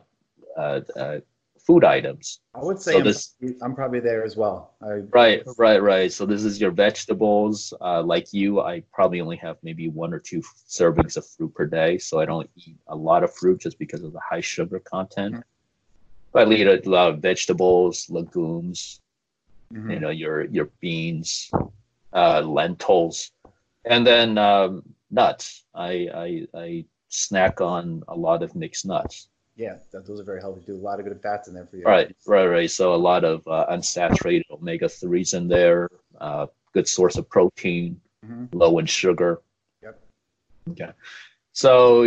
[0.58, 1.20] uh, uh,
[1.68, 2.40] food items.
[2.54, 4.74] I would say so I'm, this, I'm, probably there as well.
[4.82, 6.10] I, right, right, right.
[6.10, 7.74] So this is your vegetables.
[7.82, 11.66] Uh, like you, I probably only have maybe one or two servings of fruit per
[11.66, 11.98] day.
[11.98, 15.34] So I don't eat a lot of fruit just because of the high sugar content.
[15.34, 16.32] Mm-hmm.
[16.32, 19.02] But I eat a lot of vegetables, legumes,
[19.70, 19.90] mm-hmm.
[19.90, 21.50] you know, your your beans,
[22.14, 23.30] uh, lentils,
[23.84, 25.66] and then um, nuts.
[25.74, 25.90] I,
[26.24, 29.28] I I snack on a lot of mixed nuts.
[29.58, 30.74] Yeah, those are very healthy too.
[30.74, 31.82] A lot of good fats in there for you.
[31.82, 32.70] Right, right, right.
[32.70, 35.88] So a lot of uh, unsaturated omega threes in there.
[36.20, 38.56] Uh, good source of protein, mm-hmm.
[38.56, 39.40] low in sugar.
[39.82, 40.00] Yep.
[40.70, 40.90] Okay.
[41.54, 42.06] So,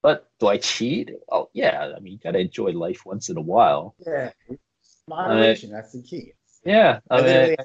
[0.00, 1.10] but do I cheat?
[1.30, 1.92] Oh yeah.
[1.94, 3.94] I mean, you gotta enjoy life once in a while.
[4.06, 4.30] Yeah,
[5.06, 5.70] moderation.
[5.70, 6.32] That's the key.
[6.64, 7.00] Yeah.
[7.10, 7.56] I mean,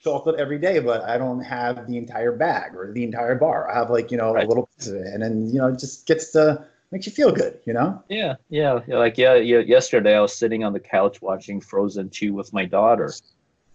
[0.00, 3.70] chocolate every day, but I don't have the entire bag or the entire bar.
[3.70, 4.46] I have like you know right.
[4.46, 7.12] a little piece of it, and then you know it just gets to makes you
[7.12, 8.00] feel good, you know?
[8.08, 8.78] Yeah, yeah.
[8.86, 9.58] Like yeah, yeah.
[9.58, 13.12] Yesterday I was sitting on the couch watching Frozen Two with my daughter.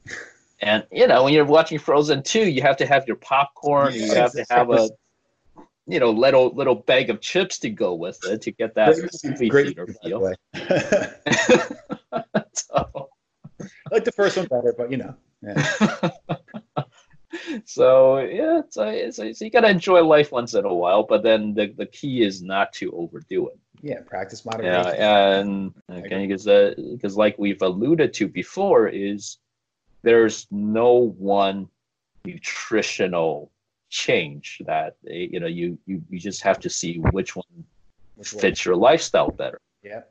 [0.62, 3.94] And you know, when you're watching Frozen Two, you have to have your popcorn.
[3.94, 4.90] Yeah, you have to have a,
[5.88, 8.94] you know, little little bag of chips to go with it to get that
[9.48, 10.34] great feel.
[12.54, 13.10] so.
[13.62, 15.16] I like the first one better, but you know.
[15.42, 16.10] Yeah.
[17.70, 21.54] So yeah, it's, it's, it's, you gotta enjoy life once in a while, but then
[21.54, 23.60] the, the key is not to overdo it.
[23.84, 24.96] Yeah, practice moderation.
[24.98, 29.38] Yeah, and okay, because uh, because like we've alluded to before, is
[30.02, 31.68] there's no one
[32.26, 33.52] nutritional
[33.90, 37.64] change that you know you you, you just have to see which one
[38.16, 38.72] which fits one?
[38.72, 39.62] your lifestyle better.
[39.84, 40.02] Yeah.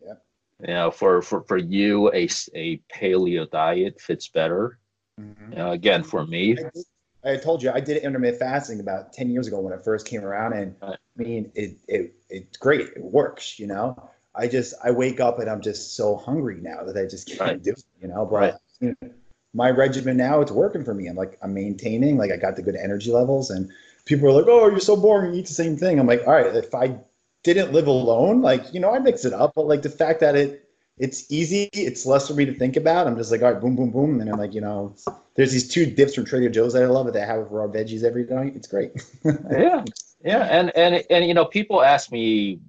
[0.00, 0.14] Yeah.
[0.60, 4.78] You know, for, for, for you, a, a paleo diet fits better
[5.20, 5.60] Mm-hmm.
[5.60, 6.56] Uh, again, for me,
[7.24, 10.24] I, told you I did intermittent fasting about ten years ago when it first came
[10.24, 10.74] around, and.
[10.82, 12.80] I mean it, it it's great.
[12.80, 14.10] It works, you know.
[14.34, 17.40] I just I wake up and I'm just so hungry now that I just can't
[17.40, 17.62] right.
[17.62, 18.24] do it, you know.
[18.24, 18.54] But right.
[18.80, 19.10] you know,
[19.52, 21.08] my regimen now it's working for me.
[21.08, 23.70] I'm like I'm maintaining, like I got the good energy levels, and
[24.04, 25.34] people are like, "Oh, you're so boring.
[25.34, 26.98] You eat the same thing." I'm like, all right, if I
[27.42, 30.36] didn't live alone, like you know, I mix it up, but like the fact that
[30.36, 30.67] it
[30.98, 31.68] it's easy.
[31.72, 33.06] It's less for me to think about.
[33.06, 34.94] I'm just like, all right, boom, boom, boom, and I'm like, you know,
[35.34, 38.04] there's these two dips from Trader Joe's that I love that I have raw veggies
[38.04, 38.54] every night.
[38.56, 38.92] It's great.
[39.24, 39.84] yeah,
[40.24, 42.60] yeah, and and and you know, people ask me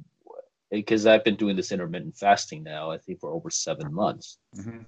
[0.72, 4.38] because I've been doing this intermittent fasting now, I think for over seven months.
[4.56, 4.80] Mm-hmm.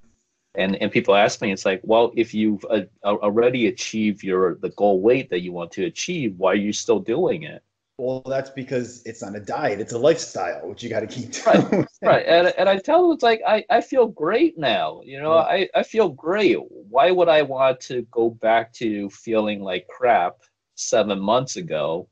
[0.55, 4.69] And and people ask me, it's like, well, if you've uh, already achieved your the
[4.71, 7.63] goal weight that you want to achieve, why are you still doing it?
[8.01, 11.31] Well, that's because it's not a diet; it's a lifestyle, which you got to keep
[11.43, 11.69] doing.
[11.71, 12.25] Right, right.
[12.25, 15.01] And, and I tell them it's like I, I feel great now.
[15.05, 16.57] You know, I, I feel great.
[16.69, 20.37] Why would I want to go back to feeling like crap
[20.75, 22.07] seven months ago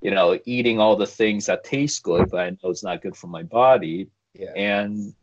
[0.00, 3.16] you know, eating all the things that taste good, but I know it's not good
[3.16, 4.08] for my body.
[4.34, 4.52] Yeah.
[4.54, 5.14] And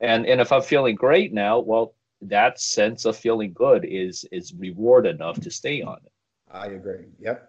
[0.00, 4.54] and and if I'm feeling great now, well, that sense of feeling good is is
[4.54, 6.12] reward enough to stay on it.
[6.50, 7.06] I agree.
[7.18, 7.47] Yep.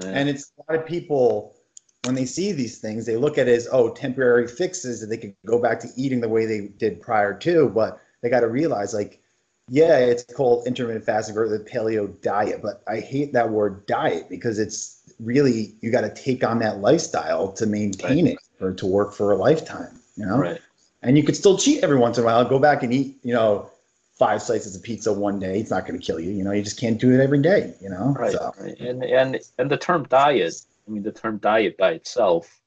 [0.00, 0.08] Yeah.
[0.08, 1.54] And it's a lot of people
[2.04, 5.16] when they see these things, they look at it as oh temporary fixes that they
[5.16, 8.48] can go back to eating the way they did prior to, but they got to
[8.48, 9.20] realize like
[9.70, 14.28] yeah, it's called intermittent fasting or the paleo diet, but I hate that word diet
[14.30, 18.34] because it's really you got to take on that lifestyle to maintain right.
[18.34, 20.38] it or to work for a lifetime, you know.
[20.38, 20.60] Right.
[21.02, 22.44] And you could still cheat every once in a while.
[22.44, 23.70] Go back and eat, you know,
[24.18, 25.60] five slices of pizza one day.
[25.60, 26.30] It's not going to kill you.
[26.30, 27.74] You know, you just can't do it every day.
[27.80, 28.14] You know.
[28.18, 28.32] Right.
[28.32, 28.52] So.
[28.60, 28.78] right.
[28.80, 30.54] And and and the term diet.
[30.86, 32.60] I mean, the term diet by itself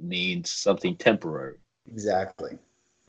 [0.00, 1.56] means something temporary.
[1.92, 2.58] Exactly.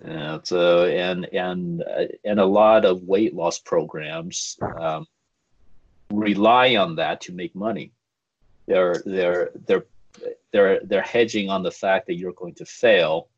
[0.06, 5.08] Yeah, so and and uh, and a lot of weight loss programs um,
[6.12, 7.92] rely on that to make money.
[8.68, 9.86] They're they're they're
[10.52, 13.30] they're they're hedging on the fact that you're going to fail,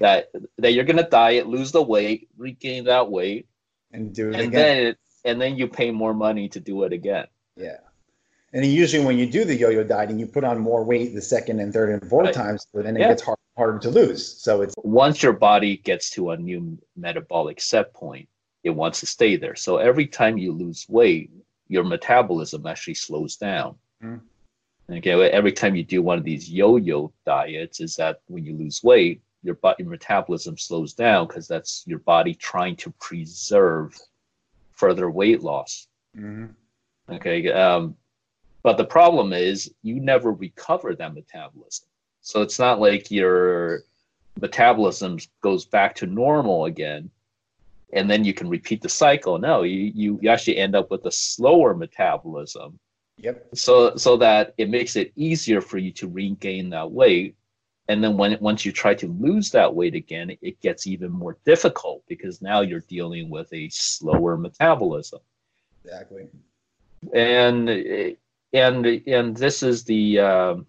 [0.00, 3.46] that that you're going to diet, lose the weight, regain that weight,
[3.94, 4.84] and do it and again.
[4.84, 7.26] Then and then you pay more money to do it again.
[7.56, 7.78] Yeah.
[8.52, 11.60] And usually, when you do the yo-yo dieting, you put on more weight the second
[11.60, 12.34] and third and fourth right.
[12.34, 13.08] times, but then it yeah.
[13.08, 14.24] gets hard, harder to lose.
[14.24, 18.28] So it's once your body gets to a new metabolic set point,
[18.62, 19.56] it wants to stay there.
[19.56, 21.30] So every time you lose weight,
[21.68, 23.76] your metabolism actually slows down.
[24.02, 24.20] Mm.
[24.90, 28.84] Okay, every time you do one of these yo-yo diets, is that when you lose
[28.84, 33.96] weight, your body your metabolism slows down because that's your body trying to preserve
[34.72, 35.86] further weight loss.
[36.16, 36.46] Mm-hmm.
[37.14, 37.96] Okay, um,
[38.62, 41.86] but the problem is you never recover that metabolism.
[42.22, 43.82] So it's not like your
[44.40, 47.10] metabolism goes back to normal again
[47.94, 49.38] and then you can repeat the cycle.
[49.38, 52.78] No, you, you, you actually end up with a slower metabolism.
[53.18, 53.46] Yep.
[53.54, 57.36] So so that it makes it easier for you to regain that weight.
[57.88, 61.36] And then when once you try to lose that weight again, it gets even more
[61.44, 65.20] difficult because now you're dealing with a slower metabolism.
[65.84, 66.28] Exactly.
[67.12, 67.68] And
[68.54, 70.66] and and this is the um,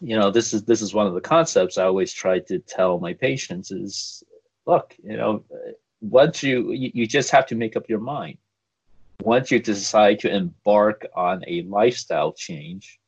[0.00, 3.00] you know this is this is one of the concepts I always try to tell
[3.00, 4.22] my patients is
[4.66, 5.42] look you know
[6.00, 8.38] once you you just have to make up your mind
[9.22, 12.99] once you decide to embark on a lifestyle change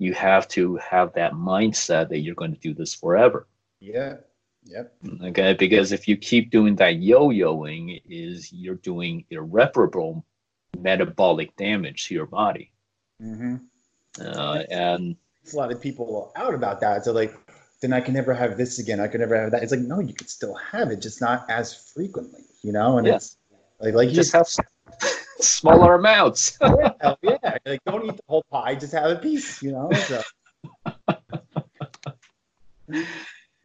[0.00, 3.46] you have to have that mindset that you're going to do this forever
[3.78, 4.16] yeah
[4.64, 10.24] yep okay because if you keep doing that yo-yoing is you're doing irreparable
[10.78, 12.72] metabolic damage to your body
[13.22, 13.56] Mm-hmm.
[14.20, 15.16] Uh, and
[15.52, 17.04] a lot of people out about that.
[17.04, 17.34] So like,
[17.80, 19.00] then I can never have this again.
[19.00, 19.62] I can never have that.
[19.62, 22.98] It's like, no, you can still have it, just not as frequently, you know?
[22.98, 23.16] And yeah.
[23.16, 23.36] it's
[23.80, 24.48] like, like you just have
[25.42, 26.58] smaller amounts.
[26.60, 27.56] yeah, yeah.
[27.66, 29.90] Like, don't eat the whole pie, just have a piece, you know?
[29.92, 30.22] So.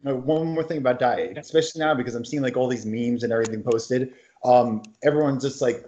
[0.02, 3.32] one more thing about diet, especially now because I'm seeing like all these memes and
[3.32, 4.14] everything posted.
[4.44, 5.84] Um, everyone's just like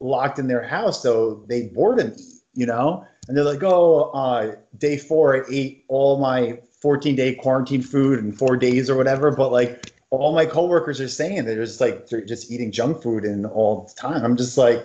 [0.00, 3.06] locked in their house, so they boredom eat you know?
[3.28, 8.18] And they're like, oh, uh, day four, I ate all my 14 day quarantine food
[8.18, 9.30] in four days or whatever.
[9.30, 13.24] But like, all my coworkers are saying they're just like, they're just eating junk food
[13.24, 14.24] and all the time.
[14.24, 14.82] I'm just like,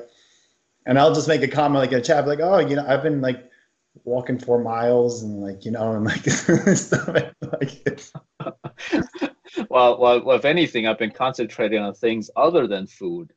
[0.86, 3.04] and I'll just make a comment like in a chat, like, oh, you know, I've
[3.04, 3.50] been like
[4.04, 6.24] walking four miles and like, you know, and like
[6.78, 7.34] stuff like
[9.69, 13.32] well, well, well, if anything, I've been concentrating on things other than food.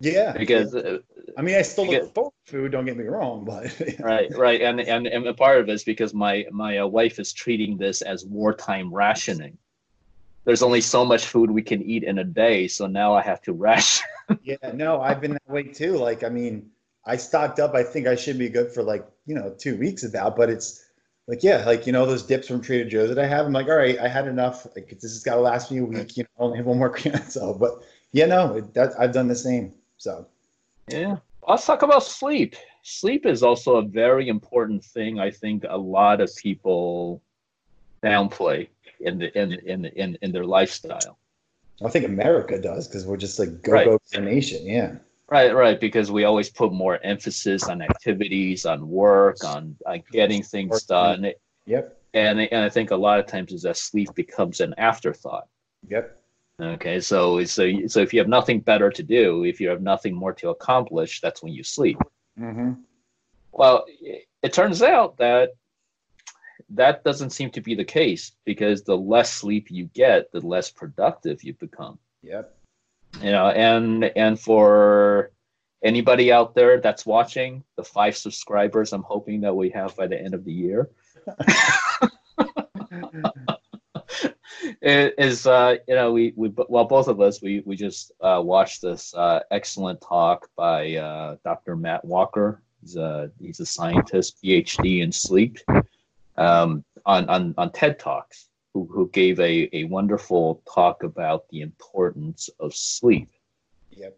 [0.00, 0.32] Yeah.
[0.32, 0.98] Because uh,
[1.36, 2.72] I mean, I still look food.
[2.72, 5.84] Don't get me wrong, but right, right, and and and a part of it is
[5.84, 9.56] because my my uh, wife is treating this as wartime rationing.
[10.44, 13.40] There's only so much food we can eat in a day, so now I have
[13.42, 14.06] to ration.
[14.42, 15.96] yeah, no, I've been that way too.
[15.96, 16.70] Like, I mean,
[17.04, 17.74] I stocked up.
[17.74, 20.84] I think I should be good for like you know two weeks about, but it's
[21.26, 23.46] like yeah, like you know those dips from Trader Joe's that I have.
[23.46, 24.66] I'm like, all right, I had enough.
[24.76, 26.16] Like this has got to last me a week.
[26.16, 27.22] You know, I only have one more can.
[27.30, 29.72] So, but yeah, no, that I've done the same.
[29.98, 30.26] So
[30.88, 31.16] yeah.
[31.48, 32.54] Let's talk about sleep.
[32.82, 35.18] Sleep is also a very important thing.
[35.18, 37.20] I think a lot of people
[38.02, 38.68] downplay
[39.00, 41.18] in the in in in, in their lifestyle.
[41.84, 44.22] I think America does because we're just like go go right.
[44.22, 44.64] nation.
[44.64, 44.96] Yeah.
[45.32, 45.80] Right, right.
[45.80, 51.32] Because we always put more emphasis on activities, on work, on, on getting things done.
[51.64, 51.98] Yep.
[52.12, 55.48] And and I think a lot of times is that sleep becomes an afterthought.
[55.88, 56.20] Yep.
[56.60, 60.14] Okay, so so so if you have nothing better to do, if you have nothing
[60.14, 61.98] more to accomplish, that's when you sleep.
[62.38, 62.72] Mm-hmm.
[63.52, 63.86] Well,
[64.42, 65.54] it turns out that
[66.68, 70.70] that doesn't seem to be the case because the less sleep you get, the less
[70.70, 71.98] productive you become.
[72.22, 72.54] Yep.
[73.20, 75.32] You know, and and for
[75.82, 80.20] anybody out there that's watching, the five subscribers I'm hoping that we have by the
[80.20, 80.90] end of the year,
[84.80, 88.40] it is uh, you know we we well both of us we we just uh,
[88.42, 91.76] watched this uh, excellent talk by uh, Dr.
[91.76, 92.62] Matt Walker.
[92.80, 95.58] He's a he's a scientist, PhD in sleep,
[96.36, 101.60] um, on on on TED Talks, who who gave a a wonderful talk about the
[101.60, 103.28] importance of sleep.
[103.90, 104.16] Yep.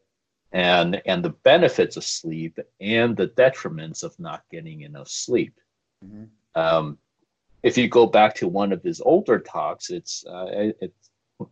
[0.53, 5.55] And and the benefits of sleep and the detriments of not getting enough sleep.
[6.05, 6.25] Mm-hmm.
[6.61, 6.99] Um,
[7.63, 10.47] if you go back to one of his older talks, it's uh,
[10.81, 10.95] it,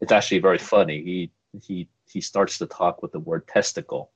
[0.00, 1.02] it's actually very funny.
[1.02, 1.30] He
[1.60, 4.12] he he starts to talk with the word testicle.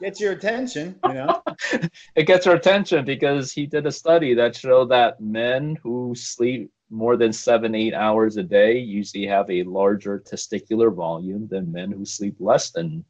[0.00, 1.42] gets your attention, you know.
[2.16, 6.72] it gets your attention because he did a study that showed that men who sleep
[6.90, 11.90] more than seven, eight hours a day usually have a larger testicular volume than men
[11.90, 13.04] who sleep less than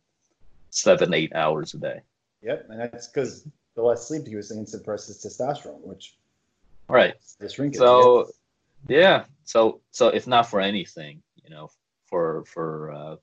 [0.68, 2.00] seven, eight hours a day.
[2.42, 6.16] Yep, and that's because the less sleep he was saying suppresses testosterone, which
[6.88, 7.78] right the shrinkage.
[7.78, 8.30] So
[8.88, 11.70] yeah, so so if not for anything, you know,
[12.06, 13.16] for for uh,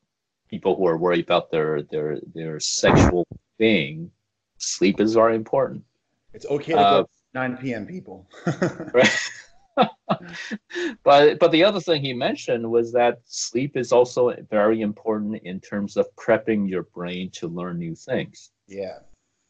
[0.50, 3.28] people who are worried about their their their sexual
[3.58, 4.12] being,
[4.58, 5.84] sleep is very important.
[6.34, 7.86] It's okay to uh, go 9 p.m.
[7.86, 8.28] people.
[8.94, 9.30] right.
[11.04, 15.60] but but the other thing he mentioned was that sleep is also very important in
[15.60, 18.52] terms of prepping your brain to learn new things.
[18.68, 19.00] Yeah.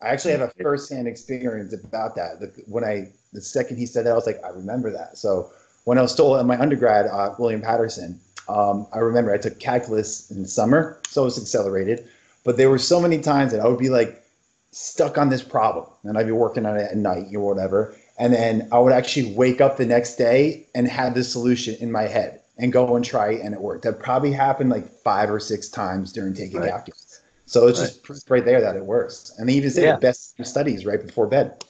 [0.02, 2.38] I actually have a firsthand experience about that.
[2.68, 5.18] When I the second he said that, I was like, I remember that.
[5.18, 5.52] So
[5.86, 9.60] when I was still in my undergrad, uh, William Paterson, um, I remember I took
[9.60, 12.08] calculus in the summer, so it was accelerated.
[12.44, 14.24] But there were so many times that I would be like
[14.72, 18.34] stuck on this problem, and I'd be working on it at night or whatever, and
[18.34, 22.04] then I would actually wake up the next day and have the solution in my
[22.04, 23.84] head and go and try it, and it worked.
[23.84, 26.72] That probably happened like five or six times during taking right.
[26.72, 27.22] calculus.
[27.46, 28.00] So it's right.
[28.06, 29.34] just right there that it works.
[29.38, 29.96] And they even say yeah.
[29.96, 31.64] the best studies right before bed.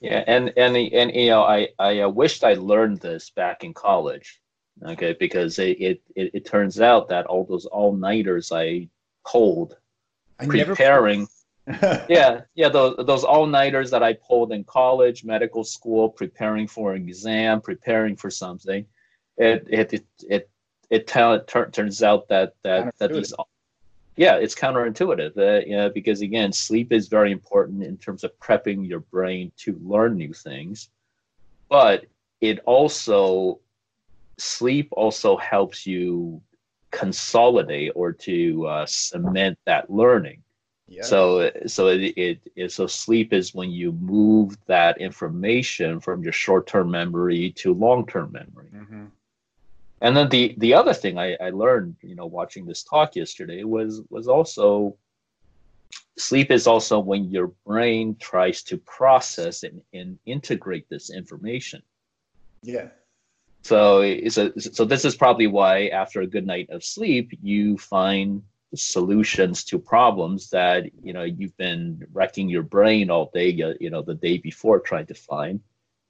[0.00, 3.74] Yeah, and and and you know, I I uh, wished I learned this back in
[3.74, 4.40] college,
[4.82, 8.88] okay, because it it, it, turns out that all those all nighters I
[9.26, 9.76] pulled
[10.38, 11.28] I preparing.
[12.08, 16.94] yeah, yeah, those those all nighters that I pulled in college, medical school, preparing for
[16.94, 18.86] an exam, preparing for something.
[19.36, 20.50] It it it it,
[20.90, 23.32] it, t- turns out that that that these
[24.16, 25.36] yeah, it's counterintuitive.
[25.38, 29.78] Uh, know, because again, sleep is very important in terms of prepping your brain to
[29.82, 30.90] learn new things,
[31.68, 32.06] but
[32.40, 33.60] it also
[34.38, 36.42] sleep also helps you
[36.90, 40.42] consolidate or to uh, cement that learning.
[40.90, 41.02] Yeah.
[41.02, 46.32] So, so it, it, it, so sleep is when you move that information from your
[46.32, 48.70] short-term memory to long-term memory.
[48.74, 49.04] Mm-hmm.
[50.00, 53.62] And then the the other thing I, I learned, you know, watching this talk yesterday
[53.62, 54.96] was was also
[56.18, 61.82] sleep is also when your brain tries to process and, and integrate this information.
[62.62, 62.88] Yeah.
[63.62, 67.76] So it's a, so this is probably why after a good night of sleep you
[67.78, 68.42] find
[68.74, 73.48] solutions to problems that you know you've been wrecking your brain all day
[73.80, 75.60] you know the day before trying to find.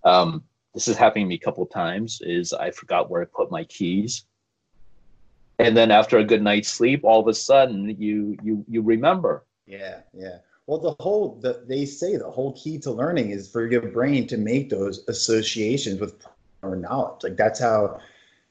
[0.04, 0.44] Um,
[0.74, 3.50] this is happening to me a couple of times is i forgot where i put
[3.50, 4.24] my keys.
[5.58, 9.44] And then after a good night's sleep all of a sudden you you you remember.
[9.66, 10.38] Yeah yeah.
[10.66, 14.26] Well the whole the, they say the whole key to learning is for your brain
[14.28, 16.22] to make those associations with
[16.60, 17.24] prior knowledge.
[17.24, 18.00] Like that's how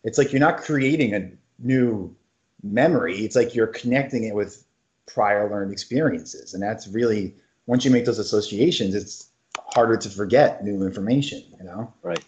[0.04, 2.16] it's like you're not creating a new
[2.64, 4.66] memory it's like you're connecting it with
[5.06, 7.34] prior learned experiences and that's really
[7.66, 9.30] once you make those associations it's
[9.74, 11.94] harder to forget new information, you know?
[12.02, 12.24] Right.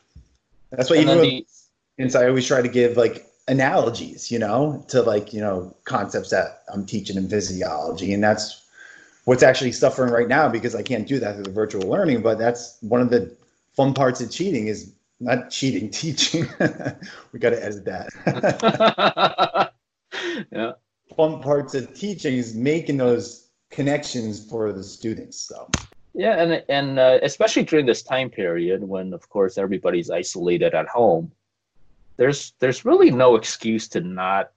[0.71, 1.45] That's why and even the,
[1.99, 6.29] since I always try to give like analogies, you know, to like, you know, concepts
[6.29, 8.13] that I'm teaching in physiology.
[8.13, 8.63] And that's
[9.25, 12.21] what's actually suffering right now because I can't do that through the virtual learning.
[12.21, 13.35] But that's one of the
[13.75, 16.47] fun parts of cheating is not cheating, teaching.
[17.31, 18.09] we got to edit that.
[20.51, 20.71] yeah.
[21.15, 25.37] Fun parts of teaching is making those connections for the students.
[25.37, 25.69] So
[26.13, 30.87] yeah, and and uh, especially during this time period when, of course, everybody's isolated at
[30.87, 31.31] home,
[32.17, 34.51] there's there's really no excuse to not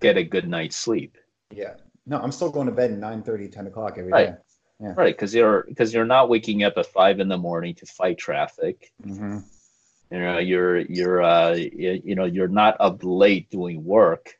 [0.00, 1.16] get a good night's sleep.
[1.50, 1.74] Yeah,
[2.06, 4.26] no, I'm still going to bed at 9 30, 10 o'clock every right.
[4.26, 4.36] day.
[4.80, 4.92] Yeah.
[4.94, 8.18] Right, because you're because you're not waking up at five in the morning to fight
[8.18, 8.92] traffic.
[9.06, 9.38] Mm-hmm.
[10.10, 14.34] You know, you're you're uh, you, you know you're not up late doing work.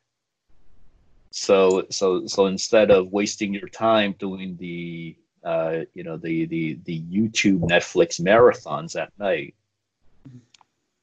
[1.37, 6.79] So so so instead of wasting your time doing the uh, you know the the
[6.85, 9.53] the YouTube Netflix marathons at night.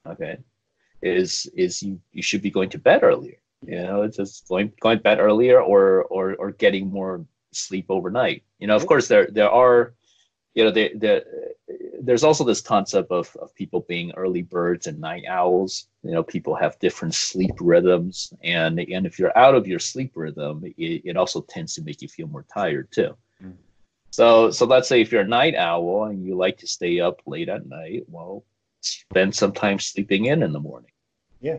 [0.05, 0.37] Okay,
[1.01, 3.37] is is you you should be going to bed earlier.
[3.65, 7.85] You know, it's just going going to bed earlier or or or getting more sleep
[7.87, 8.43] overnight.
[8.59, 9.93] You know, of course there there are
[10.55, 11.25] you know, the, the,
[12.01, 15.87] there's also this concept of, of people being early birds and night owls.
[16.01, 20.13] You know, people have different sleep rhythms, and and if you're out of your sleep
[20.15, 23.15] rhythm, it, it also tends to make you feel more tired too.
[23.43, 23.53] Mm.
[24.11, 27.21] So so let's say if you're a night owl and you like to stay up
[27.25, 28.45] late at night, well,
[28.79, 30.91] spend some time sleeping in in the morning.
[31.41, 31.57] Yeah.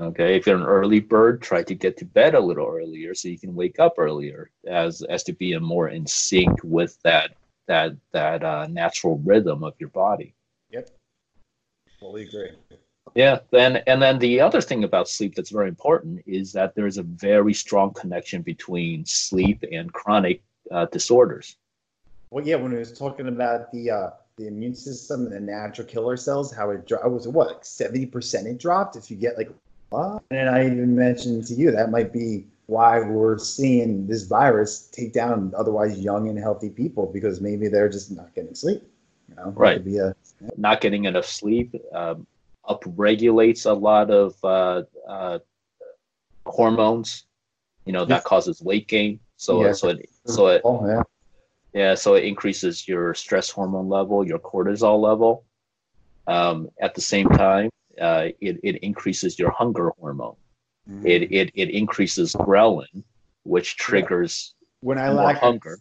[0.00, 3.28] Okay, if you're an early bird, try to get to bed a little earlier so
[3.28, 7.30] you can wake up earlier, as as to be more in sync with that
[7.68, 10.34] that that uh, natural rhythm of your body.
[10.70, 10.90] Yep,
[12.00, 12.50] fully agree.
[13.14, 16.86] Yeah, then and then the other thing about sleep that's very important is that there
[16.86, 21.56] is a very strong connection between sleep and chronic uh, disorders.
[22.30, 25.86] Well, yeah, when we was talking about the uh, the immune system and the natural
[25.86, 29.50] killer cells, how it dropped, was what seventy percent it dropped if you get like
[30.30, 35.14] and I even mentioned to you that might be why we're seeing this virus take
[35.14, 38.82] down otherwise young and healthy people because maybe they're just not getting sleep.
[39.28, 39.82] You know, right.
[39.82, 40.50] Be a, yeah.
[40.58, 42.26] Not getting enough sleep um,
[42.68, 45.38] upregulates a lot of uh, uh,
[46.44, 47.24] hormones.
[47.86, 49.18] You know that causes weight gain.
[49.38, 49.72] So yeah.
[49.72, 51.02] so it so it oh, yeah.
[51.72, 55.44] yeah so it increases your stress hormone level, your cortisol level.
[56.26, 60.36] Um, at the same time, uh, it, it increases your hunger hormone.
[60.90, 61.04] Mm.
[61.04, 63.02] It, it, it increases ghrelin,
[63.44, 65.78] which triggers when I lack hunger.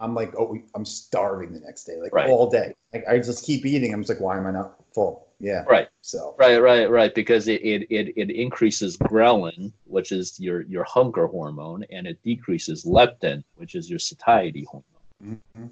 [0.00, 2.28] I'm like, oh, I'm starving the next day, like right.
[2.28, 2.74] all day.
[2.92, 3.94] Like I just keep eating.
[3.94, 5.28] I'm just like, why am I not full?
[5.38, 5.64] Yeah.
[5.68, 5.88] Right.
[6.00, 6.34] So.
[6.38, 7.14] Right, right, right.
[7.14, 12.20] Because it, it, it, it increases ghrelin, which is your, your hunger hormone, and it
[12.24, 15.40] decreases leptin, which is your satiety hormone.
[15.56, 15.66] Mm-hmm.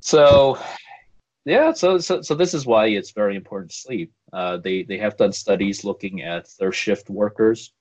[0.00, 0.58] So
[1.48, 4.12] yeah, so, so so this is why it's very important to sleep.
[4.32, 7.72] Uh, they they have done studies looking at third shift workers,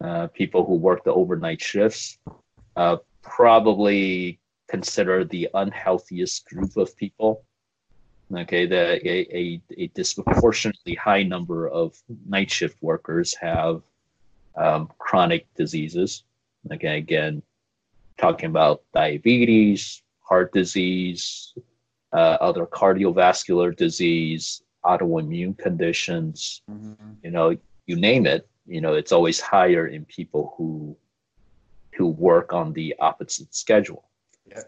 [0.00, 2.18] uh, people who work the overnight shifts,
[2.76, 7.44] uh, probably consider the unhealthiest group of people.
[8.34, 11.96] Okay, the a, a, a disproportionately high number of
[12.26, 13.82] night shift workers have
[14.56, 16.24] um, chronic diseases.
[16.72, 17.42] Okay, again,
[18.18, 21.54] talking about diabetes, heart disease,
[22.14, 27.12] uh, other cardiovascular disease, autoimmune conditions, mm-hmm.
[27.22, 27.56] you know,
[27.86, 30.96] you name it, you know, it's always higher in people who
[31.96, 34.04] who work on the opposite schedule.
[34.46, 34.62] Yeah.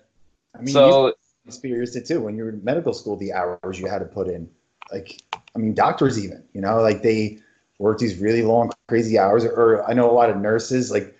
[0.54, 1.14] I mean, so
[1.46, 4.28] experienced it too when you were in medical school, the hours you had to put
[4.28, 4.48] in.
[4.92, 7.38] Like, I mean, doctors even, you know, like they
[7.78, 9.44] work these really long, crazy hours.
[9.44, 11.16] Or I know a lot of nurses, like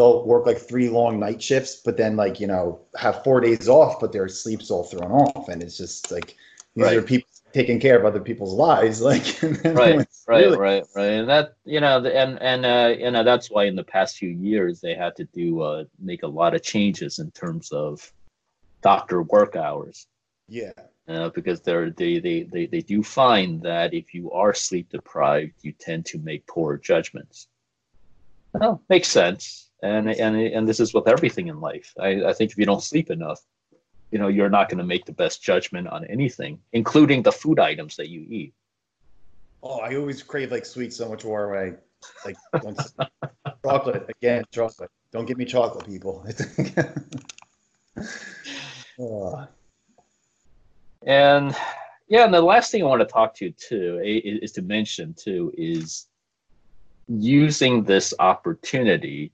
[0.00, 3.68] they'll work like three long night shifts, but then like you know have four days
[3.68, 6.36] off, but their sleep's all thrown off, and it's just like
[6.74, 6.96] these right.
[6.96, 10.56] are people taking care of other people's lives, like right, right, really...
[10.56, 13.84] right, right, and that you know, and and uh, you know that's why in the
[13.84, 17.70] past few years they had to do uh, make a lot of changes in terms
[17.70, 18.10] of
[18.80, 20.06] doctor work hours.
[20.48, 20.72] Yeah.
[21.08, 25.52] Uh, because they're, they, they, they, they do find that if you are sleep deprived,
[25.62, 27.48] you tend to make poor judgments.
[28.52, 31.92] Well, makes sense and and and this is with everything in life.
[31.98, 33.40] I, I think if you don't sleep enough,
[34.10, 37.58] you know, you're not going to make the best judgment on anything, including the food
[37.58, 38.54] items that you eat.
[39.62, 42.36] Oh, I always crave like sweets so much more when I like
[43.64, 44.44] chocolate again.
[44.52, 44.90] Chocolate.
[45.12, 46.26] Don't give me chocolate, people.
[49.00, 49.48] oh.
[51.06, 51.56] And
[52.08, 54.62] yeah, and the last thing I want to talk to you too is, is to
[54.62, 56.08] mention too is
[57.08, 59.32] using this opportunity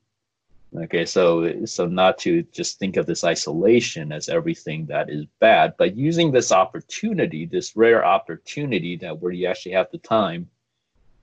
[0.76, 5.74] Okay, so so not to just think of this isolation as everything that is bad,
[5.78, 10.48] but using this opportunity, this rare opportunity that where you actually have the time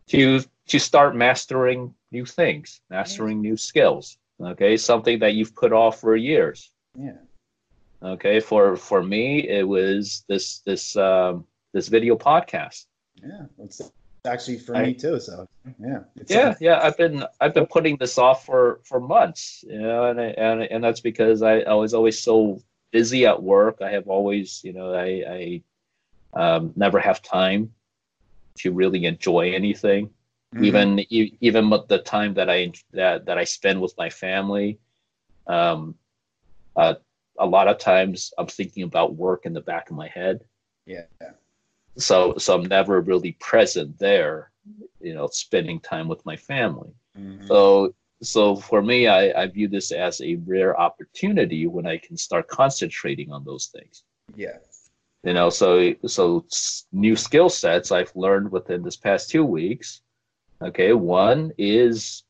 [0.07, 4.17] to to start mastering new things, mastering new skills.
[4.41, 6.71] Okay, something that you've put off for years.
[6.97, 7.17] Yeah.
[8.01, 12.85] Okay, for for me, it was this this um, this video podcast.
[13.15, 13.45] Yeah,
[14.25, 15.19] actually for I, me too.
[15.19, 15.47] So
[15.79, 16.79] yeah, yeah, yeah.
[16.81, 20.83] I've been I've been putting this off for for months, you know, and and and
[20.83, 22.61] that's because I, I was always so
[22.91, 23.77] busy at work.
[23.81, 25.61] I have always, you know, I
[26.35, 27.73] I um, never have time
[28.59, 30.09] to really enjoy anything.
[30.53, 30.65] Mm-hmm.
[30.65, 34.79] Even even the time that I that that I spend with my family,
[35.47, 35.95] um,
[36.75, 36.95] uh,
[37.39, 40.43] a lot of times I'm thinking about work in the back of my head.
[40.85, 41.03] Yeah
[41.97, 44.51] so so I'm never really present there,
[44.99, 46.93] you know, spending time with my family.
[47.17, 47.47] Mm-hmm.
[47.47, 52.17] So so for me, I, I view this as a rare opportunity when I can
[52.17, 54.03] start concentrating on those things.
[54.35, 54.57] Yeah.
[55.23, 56.45] You know, so so
[56.91, 60.01] new skill sets I've learned within this past two weeks.
[60.61, 62.23] Okay, one is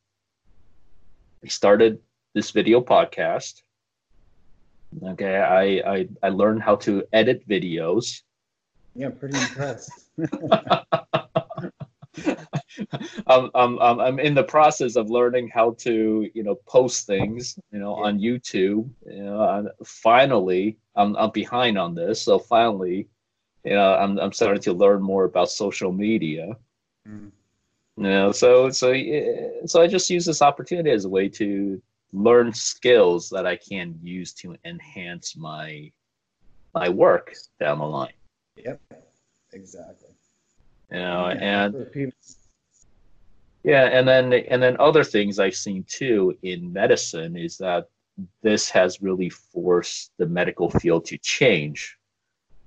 [1.44, 2.00] I started
[2.34, 3.62] this video podcast.
[5.02, 8.22] Okay, I, I I learned how to edit videos.
[8.96, 9.92] Yeah, pretty impressed.
[13.28, 17.80] I'm, I'm, I'm in the process of learning how to, you know, post things, you
[17.80, 18.90] know, on YouTube.
[19.06, 22.22] You know, finally, I'm, I'm behind on this.
[22.22, 23.08] So finally,
[23.64, 26.56] you know, I'm, I'm starting to learn more about social media.
[27.08, 27.32] Mm.
[27.98, 28.94] You know, so, so,
[29.66, 31.82] so I just use this opportunity as a way to
[32.12, 35.92] learn skills that I can use to enhance my,
[36.74, 38.14] my work down the line.
[38.56, 38.82] Yep,
[39.52, 40.10] exactly.
[40.92, 42.14] You know, yeah, and
[43.64, 47.88] yeah, and then and then other things I've seen too in medicine is that
[48.42, 51.98] this has really forced the medical field to change.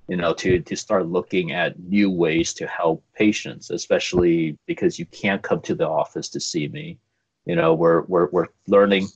[0.08, 5.06] You know, to to start looking at new ways to help patients, especially because you
[5.06, 6.98] can't come to the office to see me.
[7.44, 9.08] You know, we're we're we're learning.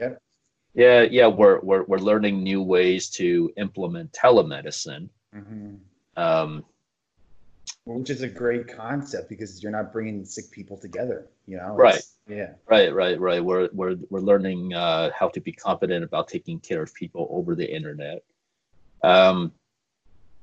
[0.00, 0.14] Yeah.
[0.74, 5.08] Yeah, yeah, we're we're we're learning new ways to implement telemedicine.
[5.34, 5.74] Mm-hmm.
[6.20, 6.64] Um,
[7.84, 11.74] which is a great concept because you're not bringing sick people together you know?
[11.74, 12.02] Right.
[12.28, 12.52] Yeah.
[12.68, 13.44] Right right right.
[13.44, 17.56] We're we're, we're learning uh, how to be confident about taking care of people over
[17.56, 18.22] the internet.
[19.02, 19.52] Um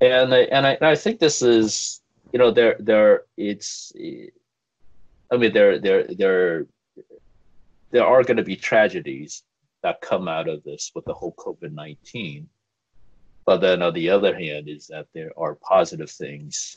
[0.02, 2.02] and I, and I, and I think this is
[2.34, 3.92] you know there there it's
[5.32, 6.66] i mean there there there
[7.92, 9.44] there are going to be tragedies
[9.82, 12.46] that come out of this with the whole covid-19
[13.48, 16.76] but then on the other hand is that there are positive things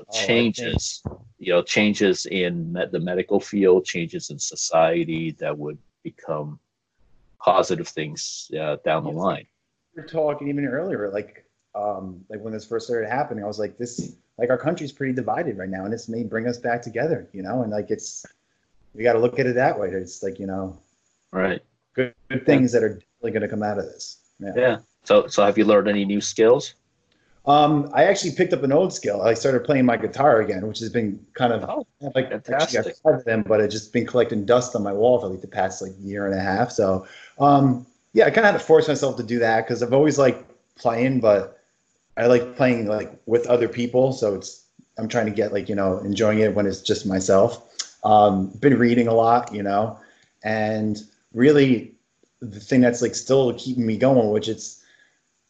[0.00, 1.02] Oh, changes,
[1.38, 6.60] you know, changes in the medical field, changes in society that would become
[7.40, 9.46] positive things uh, down the line.
[9.96, 11.44] We are talking even earlier, like
[11.74, 15.14] um, like when this first started happening, I was like, this like our country's pretty
[15.14, 18.24] divided right now, and this may bring us back together, you know, and like it's
[18.94, 19.88] we got to look at it that way.
[19.88, 20.78] It's like you know,
[21.32, 21.60] right,
[21.94, 24.18] good, good things that are definitely going to come out of this.
[24.40, 24.52] Yeah.
[24.56, 24.78] yeah.
[25.04, 26.74] So so have you learned any new skills?
[27.48, 29.22] Um, I actually picked up an old skill.
[29.22, 32.80] I started playing my guitar again, which has been kind of oh, like fantastic.
[32.80, 35.80] Actually, them, but it's just been collecting dust on my wall for like the past
[35.80, 36.70] like year and a half.
[36.70, 37.06] So,
[37.38, 40.18] um, yeah, I kind of had to force myself to do that because I've always
[40.18, 40.44] liked
[40.76, 41.58] playing, but
[42.18, 44.12] I like playing like with other people.
[44.12, 44.66] So it's
[44.98, 47.64] I'm trying to get like you know enjoying it when it's just myself.
[48.04, 49.98] Um, been reading a lot, you know,
[50.42, 51.94] and really
[52.40, 54.84] the thing that's like still keeping me going, which it's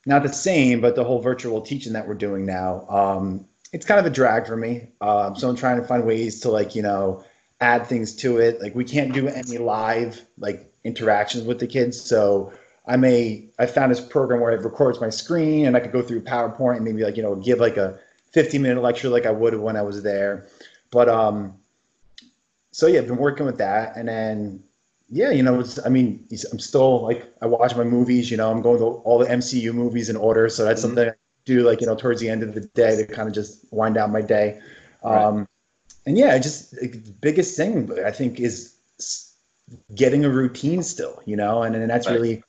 [0.06, 4.00] not the same, but the whole virtual teaching that we're doing now, um, it's kind
[4.00, 4.88] of a drag for me.
[5.00, 7.24] Um, so I'm trying to find ways to like, you know,
[7.60, 8.62] add things to it.
[8.62, 12.00] Like we can't do any live like interactions with the kids.
[12.00, 12.52] So
[12.86, 16.00] I may, I found this program where it records my screen and I could go
[16.00, 17.98] through PowerPoint and maybe like, you know, give like a
[18.32, 20.46] 15 minute lecture like I would when I was there.
[20.90, 21.58] But, um,
[22.70, 23.96] so yeah, I've been working with that.
[23.96, 24.62] And then
[25.10, 28.50] yeah, you know, it's, I mean, I'm still like, I watch my movies, you know,
[28.50, 30.48] I'm going to all the MCU movies in order.
[30.48, 30.88] So that's mm-hmm.
[30.88, 33.34] something I do like, you know, towards the end of the day to kind of
[33.34, 34.60] just wind down my day.
[35.02, 35.24] Right.
[35.24, 35.48] Um,
[36.04, 38.74] and yeah, just the biggest thing I think is
[39.94, 42.14] getting a routine still, you know, and, and that's right.
[42.14, 42.42] really,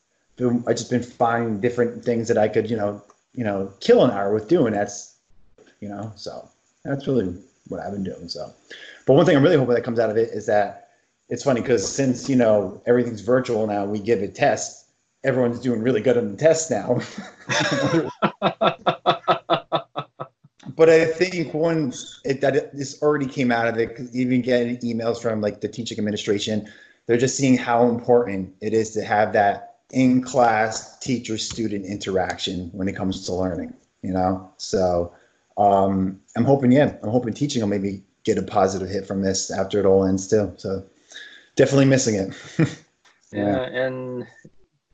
[0.67, 3.03] I just been finding different things that I could, you know,
[3.33, 4.73] you know, kill an hour with doing.
[4.73, 5.17] That's,
[5.81, 6.49] you know, so
[6.83, 7.35] that's really
[7.67, 8.27] what I've been doing.
[8.27, 8.53] So,
[9.05, 10.88] but one thing I'm really hoping that comes out of it is that
[11.29, 14.87] it's funny because since you know everything's virtual now, we give a test.
[15.23, 16.99] Everyone's doing really good on the test now.
[20.75, 24.77] but I think once it, that this already came out of it, because even getting
[24.77, 26.67] emails from like the teaching administration,
[27.05, 32.69] they're just seeing how important it is to have that in class teacher student interaction
[32.71, 33.73] when it comes to learning.
[34.01, 35.13] You know, so
[35.57, 39.51] um, I'm hoping, yeah, I'm hoping teaching will maybe get a positive hit from this
[39.51, 40.53] after it all ends too.
[40.57, 40.85] So
[41.59, 42.33] definitely missing it.
[43.33, 44.25] yeah, and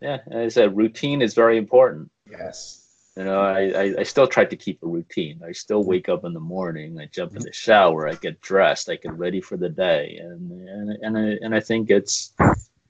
[0.01, 2.11] yeah, as I said, routine is very important.
[2.30, 2.82] Yes.
[3.16, 5.39] You know, I, I, I, still try to keep a routine.
[5.47, 8.89] I still wake up in the morning, I jump in the shower, I get dressed,
[8.89, 10.20] I get ready for the day.
[10.22, 12.34] And and and I, and I think it's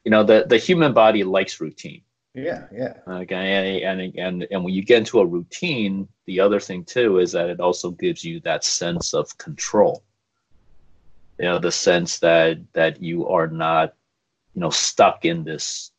[0.04, 2.02] you know, the, the human body likes routine.
[2.34, 2.94] Yeah, yeah.
[3.08, 7.20] Okay, and, and and and when you get into a routine, the other thing too
[7.20, 10.04] is that it also gives you that sense of control
[11.40, 13.94] you know the sense that that you are not
[14.54, 15.92] you know stuck in this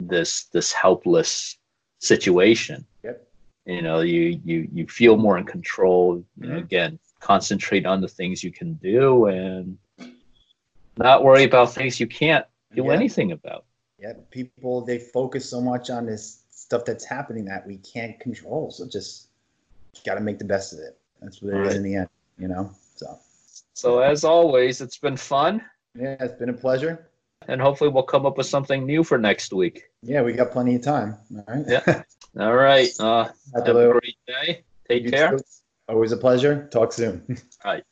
[0.00, 1.58] this this helpless
[1.98, 3.26] situation yep.
[3.66, 6.58] you know you you you feel more in control you know, mm-hmm.
[6.58, 9.76] again concentrate on the things you can do and
[10.96, 12.92] not worry about things you can't do yeah.
[12.92, 13.64] anything about
[13.98, 18.70] yeah people they focus so much on this stuff that's happening that we can't control
[18.70, 19.28] so just
[20.06, 21.66] got to make the best of it that's what it right.
[21.68, 23.18] is in the end you know so
[23.80, 25.62] so as always, it's been fun.
[25.98, 27.10] Yeah, it's been a pleasure.
[27.48, 29.84] And hopefully we'll come up with something new for next week.
[30.02, 31.16] Yeah, we got plenty of time.
[31.34, 31.64] All right.
[31.66, 32.02] Yeah.
[32.38, 32.90] All right.
[33.00, 34.64] Uh, have a great day.
[34.88, 35.38] Take care.
[35.88, 36.68] Always a pleasure.
[36.70, 37.24] Talk soon.
[37.64, 37.84] All right.